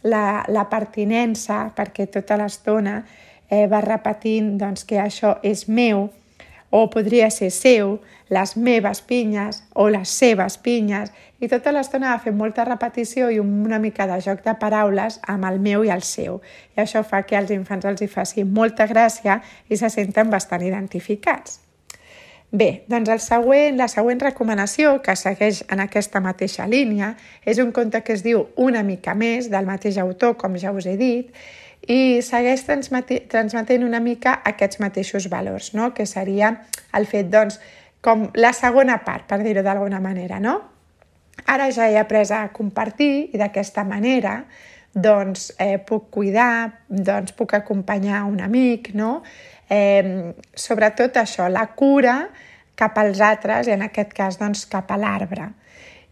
la, 0.10 0.42
la 0.50 0.66
pertinença, 0.72 1.68
perquè 1.78 2.10
tota 2.12 2.40
l'estona 2.42 3.04
eh, 3.50 3.68
va 3.70 3.84
repetint 3.86 4.56
doncs, 4.58 4.88
que 4.90 4.98
això 5.00 5.38
és 5.46 5.68
meu, 5.70 6.08
o 6.74 6.88
podria 6.90 7.30
ser 7.30 7.52
seu, 7.54 8.00
les 8.34 8.56
meves 8.58 9.04
pinyes 9.06 9.60
o 9.78 9.92
les 9.94 10.10
seves 10.10 10.58
pinyes, 10.58 11.12
i 11.38 11.50
tota 11.52 11.74
l'estona 11.76 12.16
va 12.16 12.22
fer 12.24 12.34
molta 12.34 12.66
repetició 12.66 13.28
i 13.30 13.38
una 13.44 13.78
mica 13.84 14.08
de 14.10 14.18
joc 14.26 14.42
de 14.46 14.56
paraules 14.58 15.20
amb 15.30 15.46
el 15.52 15.60
meu 15.62 15.84
i 15.86 15.92
el 15.94 16.02
seu. 16.08 16.40
I 16.74 16.82
això 16.82 17.04
fa 17.06 17.22
que 17.28 17.38
als 17.38 17.54
infants 17.54 17.86
els 17.86 18.02
hi 18.02 18.10
faci 18.10 18.48
molta 18.48 18.88
gràcia 18.90 19.38
i 19.70 19.78
se 19.78 19.92
senten 19.94 20.34
bastant 20.34 20.66
identificats. 20.66 21.60
Bé, 22.54 22.86
doncs 22.90 23.10
el 23.10 23.22
següent, 23.22 23.78
la 23.78 23.90
següent 23.90 24.20
recomanació, 24.22 25.00
que 25.02 25.14
segueix 25.18 25.64
en 25.74 25.80
aquesta 25.82 26.20
mateixa 26.22 26.68
línia, 26.70 27.16
és 27.46 27.62
un 27.62 27.72
conte 27.74 28.02
que 28.06 28.14
es 28.14 28.22
diu 28.26 28.48
Una 28.58 28.84
mica 28.86 29.14
més, 29.18 29.50
del 29.50 29.66
mateix 29.66 29.98
autor, 29.98 30.38
com 30.38 30.58
ja 30.62 30.74
us 30.74 30.86
he 30.86 30.94
dit, 30.98 31.34
i 31.88 32.22
segueix 32.24 32.64
transmetent 32.66 33.84
una 33.84 34.00
mica 34.00 34.38
aquests 34.48 34.80
mateixos 34.80 35.28
valors, 35.32 35.74
no? 35.74 35.92
que 35.94 36.06
seria 36.08 36.54
el 36.96 37.08
fet, 37.10 37.30
doncs, 37.32 37.60
com 38.04 38.30
la 38.36 38.54
segona 38.56 39.00
part, 39.04 39.28
per 39.28 39.42
dir-ho 39.44 39.64
d'alguna 39.64 40.00
manera, 40.04 40.40
no? 40.40 40.60
Ara 41.50 41.70
ja 41.72 41.88
he 41.90 41.98
après 41.98 42.30
a 42.32 42.46
compartir 42.54 43.30
i 43.34 43.40
d'aquesta 43.40 43.84
manera 43.88 44.44
doncs, 44.94 45.52
eh, 45.58 45.80
puc 45.80 46.10
cuidar, 46.14 46.84
doncs, 46.88 47.34
puc 47.34 47.56
acompanyar 47.58 48.24
un 48.30 48.40
amic, 48.42 48.94
no? 48.94 49.24
Eh, 49.70 50.34
sobretot 50.54 51.18
això, 51.18 51.50
la 51.50 51.66
cura 51.76 52.28
cap 52.76 52.98
als 52.98 53.22
altres 53.22 53.68
i 53.68 53.74
en 53.74 53.82
aquest 53.88 54.14
cas 54.14 54.38
doncs, 54.38 54.66
cap 54.70 54.92
a 54.92 54.98
l'arbre. 54.98 55.50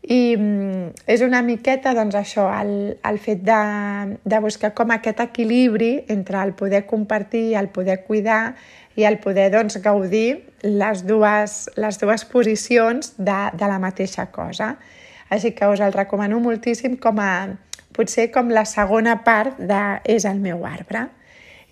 I 0.02 0.36
mm, 0.36 1.06
és 1.14 1.22
una 1.22 1.44
miqueta 1.46 1.94
doncs, 1.94 2.16
això, 2.18 2.48
el, 2.58 2.98
el 3.06 3.20
fet 3.22 3.44
de, 3.46 3.58
de 4.26 4.40
buscar 4.42 4.74
com 4.74 4.94
aquest 4.96 5.22
equilibri 5.22 5.92
entre 6.10 6.42
el 6.42 6.56
poder 6.58 6.88
compartir, 6.90 7.54
el 7.60 7.70
poder 7.70 8.02
cuidar 8.08 8.56
i 8.98 9.06
el 9.06 9.20
poder 9.22 9.52
doncs, 9.54 9.78
gaudir 9.84 10.42
les 10.66 11.06
dues, 11.06 11.70
les 11.78 12.02
dues 12.02 12.26
posicions 12.26 13.14
de, 13.18 13.40
de 13.54 13.70
la 13.70 13.78
mateixa 13.80 14.32
cosa. 14.34 14.76
Així 15.30 15.54
que 15.56 15.70
us 15.70 15.80
el 15.80 15.94
recomano 15.94 16.42
moltíssim 16.42 16.98
com 17.00 17.22
a, 17.22 17.32
potser 17.94 18.32
com 18.34 18.50
la 18.52 18.66
segona 18.66 19.20
part 19.24 19.60
de 19.60 19.82
És 20.10 20.26
el 20.26 20.42
meu 20.42 20.66
arbre. 20.66 21.08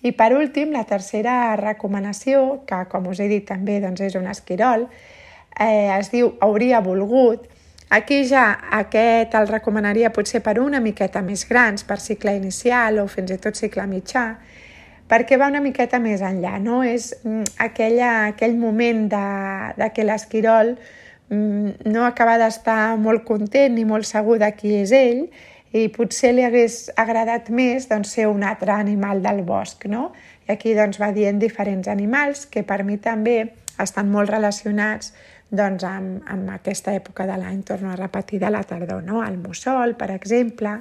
I 0.00 0.14
per 0.16 0.30
últim, 0.32 0.70
la 0.72 0.86
tercera 0.88 1.56
recomanació, 1.60 2.62
que 2.64 2.84
com 2.88 3.10
us 3.10 3.20
he 3.20 3.28
dit 3.28 3.44
també 3.48 3.80
doncs, 3.82 4.00
és 4.00 4.16
un 4.16 4.30
esquirol, 4.30 4.86
eh, 5.58 5.90
es 5.98 6.08
diu 6.12 6.32
Hauria 6.40 6.80
volgut, 6.80 7.44
Aquí 7.90 8.22
ja 8.22 8.44
aquest 8.78 9.32
el 9.34 9.48
recomanaria 9.50 10.12
potser 10.14 10.38
per 10.46 10.60
una 10.62 10.78
miqueta 10.78 11.24
més 11.26 11.42
grans, 11.48 11.82
per 11.82 11.96
cicle 11.98 12.36
inicial 12.38 13.00
o 13.02 13.08
fins 13.10 13.32
i 13.34 13.38
tot 13.42 13.58
cicle 13.58 13.82
mitjà, 13.90 14.22
perquè 15.10 15.34
va 15.40 15.48
una 15.50 15.62
miqueta 15.64 15.98
més 15.98 16.22
enllà, 16.22 16.52
no? 16.62 16.84
És 16.86 17.08
mm, 17.24 17.56
aquella, 17.66 18.10
aquell 18.28 18.54
moment 18.60 19.08
de, 19.10 19.22
de 19.80 19.88
que 19.96 20.04
l'esquirol 20.06 20.76
mm, 21.34 21.90
no 21.90 22.04
acaba 22.06 22.36
d'estar 22.38 22.94
molt 23.02 23.26
content 23.26 23.74
ni 23.74 23.82
molt 23.88 24.06
segur 24.06 24.38
de 24.38 24.52
qui 24.54 24.76
és 24.84 24.94
ell 24.94 25.26
i 25.74 25.88
potser 25.90 26.30
li 26.36 26.46
hagués 26.46 26.92
agradat 26.94 27.50
més 27.50 27.90
doncs, 27.90 28.14
ser 28.14 28.28
un 28.30 28.46
altre 28.46 28.70
animal 28.76 29.18
del 29.26 29.42
bosc, 29.42 29.88
no? 29.90 30.12
I 30.46 30.54
aquí 30.54 30.78
doncs, 30.78 31.02
va 31.02 31.10
dient 31.10 31.42
diferents 31.42 31.90
animals 31.90 32.46
que 32.46 32.62
per 32.62 32.84
mi 32.86 33.02
també 33.02 33.40
estan 33.82 34.14
molt 34.14 34.30
relacionats 34.30 35.10
doncs, 35.50 35.84
en, 35.84 36.12
en 36.30 36.46
aquesta 36.54 36.94
època 36.94 37.26
de 37.26 37.36
l'any, 37.40 37.62
torno 37.66 37.90
a 37.90 37.98
repetir, 37.98 38.40
de 38.42 38.50
la 38.50 38.62
tardor, 38.64 39.02
no? 39.04 39.24
el 39.26 39.38
mussol, 39.38 39.96
per 39.98 40.10
exemple. 40.14 40.78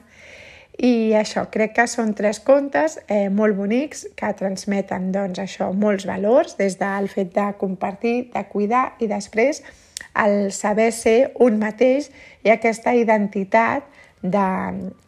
I 0.79 1.11
això, 1.19 1.43
crec 1.51 1.73
que 1.75 1.87
són 1.91 2.13
tres 2.15 2.39
contes 2.39 2.99
eh, 3.11 3.27
molt 3.27 3.57
bonics 3.57 4.05
que 4.15 4.31
transmeten 4.39 5.09
doncs, 5.11 5.41
això 5.43 5.73
molts 5.75 6.07
valors, 6.07 6.55
des 6.59 6.77
del 6.79 7.09
fet 7.11 7.33
de 7.35 7.49
compartir, 7.59 8.29
de 8.31 8.45
cuidar 8.47 8.93
i 9.03 9.09
després 9.11 9.63
el 10.23 10.53
saber 10.55 10.91
ser 10.95 11.33
un 11.43 11.59
mateix 11.59 12.07
i 12.45 12.53
aquesta 12.53 12.95
identitat 12.95 13.89
de, 14.21 14.45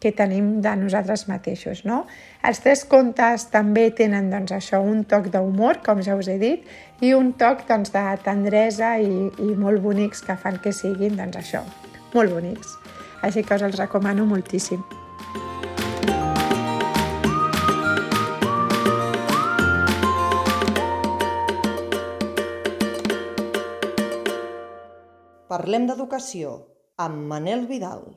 que 0.00 0.12
tenim 0.16 0.58
de 0.64 0.74
nosaltres 0.76 1.26
mateixos. 1.28 1.84
No? 1.88 2.04
Els 2.42 2.58
tres 2.58 2.80
contes 2.90 3.44
també 3.52 3.84
tenen 3.94 4.26
doncs, 4.32 4.50
això 4.56 4.80
un 4.82 5.04
toc 5.06 5.28
d'humor, 5.30 5.78
com 5.86 6.00
ja 6.02 6.16
us 6.18 6.26
he 6.26 6.40
dit, 6.40 6.64
i 6.98 7.12
un 7.14 7.28
toc 7.38 7.62
doncs, 7.68 7.92
de 7.94 8.02
tendresa 8.24 8.96
i, 8.98 9.28
i 9.38 9.52
molt 9.54 9.78
bonics 9.84 10.24
que 10.26 10.34
fan 10.34 10.58
que 10.64 10.72
siguin 10.74 11.14
doncs, 11.20 11.38
això, 11.38 11.62
molt 12.16 12.34
bonics. 12.34 12.74
Així 13.22 13.46
que 13.46 13.54
us 13.54 13.62
els 13.62 13.78
recomano 13.78 14.26
moltíssim. 14.26 14.82
Parlem 25.46 25.86
d'educació 25.86 26.58
amb 26.98 27.22
Manel 27.30 27.68
Vidal. 27.70 28.08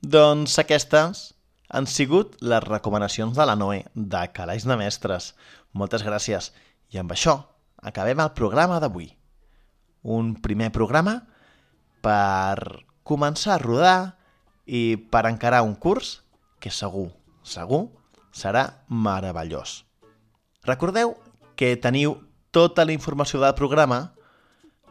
Doncs 0.00 0.56
aquestes 0.64 1.26
han 1.68 1.86
sigut 1.86 2.36
les 2.40 2.64
recomanacions 2.64 3.36
de 3.36 3.46
la 3.46 3.56
Noé, 3.56 3.84
de 3.94 4.32
Calaix 4.32 4.64
de 4.66 4.76
Mestres. 4.78 5.34
Moltes 5.72 6.02
gràcies. 6.06 6.52
I 6.92 6.98
amb 7.02 7.12
això 7.12 7.40
acabem 7.82 8.20
el 8.22 8.32
programa 8.38 8.80
d'avui. 8.80 9.10
Un 10.02 10.34
primer 10.42 10.70
programa 10.72 11.22
per 12.02 12.84
començar 13.06 13.54
a 13.56 13.62
rodar 13.62 14.16
i 14.66 14.96
per 14.96 15.26
encarar 15.26 15.62
un 15.66 15.74
curs 15.74 16.22
que 16.62 16.70
segur, 16.70 17.10
segur, 17.42 17.88
serà 18.34 18.84
meravellós. 18.88 19.84
Recordeu 20.66 21.16
que 21.56 21.76
teniu 21.78 22.16
tota 22.50 22.84
la 22.84 22.92
informació 22.92 23.40
del 23.40 23.54
programa 23.54 24.12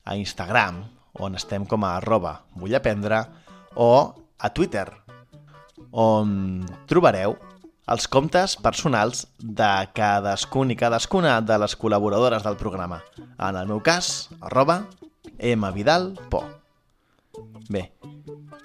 a 0.10 0.17
Instagram, 0.17 0.82
on 1.22 1.38
estem 1.38 1.67
com 1.69 1.86
a 1.86 1.95
arroba 2.00 2.41
vullaprendre, 2.58 3.22
o 3.78 4.15
a 4.39 4.50
Twitter, 4.50 4.88
on 5.93 6.65
trobareu 6.89 7.38
els 7.89 8.08
comptes 8.10 8.56
personals 8.58 9.28
de 9.38 9.69
cadascun 9.98 10.74
i 10.74 10.78
cadascuna 10.78 11.39
de 11.41 11.58
les 11.62 11.76
col·laboradores 11.78 12.45
del 12.45 12.58
programa. 12.58 13.04
En 13.38 13.58
el 13.58 13.69
meu 13.69 13.82
cas, 13.86 14.30
arroba 14.41 14.84
mvidalpo. 15.39 16.43
Bé, 17.69 17.91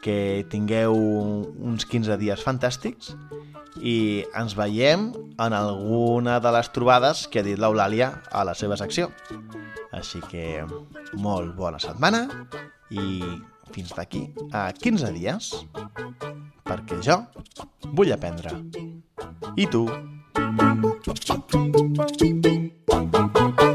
que 0.02 0.44
tingueu 0.50 0.96
uns 0.96 1.84
15 1.88 2.16
dies 2.20 2.44
fantàstics 2.44 3.14
i 3.80 4.24
ens 4.36 4.54
veiem 4.56 5.08
en 5.40 5.56
alguna 5.56 6.38
de 6.40 6.52
les 6.54 6.70
trobades 6.74 7.26
que 7.30 7.40
ha 7.40 7.46
dit 7.46 7.58
l'Eulàlia 7.58 8.10
a 8.30 8.44
la 8.46 8.54
seva 8.54 8.78
secció. 8.80 9.10
Així 9.94 10.20
que 10.30 10.64
molt 11.18 11.54
bona 11.58 11.80
setmana 11.82 12.26
i 12.90 13.20
fins 13.74 13.94
d'aquí 13.96 14.26
a 14.52 14.68
15 14.72 15.12
dies 15.16 15.52
perquè 16.64 17.00
jo 17.02 17.20
vull 17.92 18.12
aprendre. 18.14 18.54
I 19.56 19.66
tu? 19.70 19.86
Thank 23.14 23.60
you. 23.60 23.73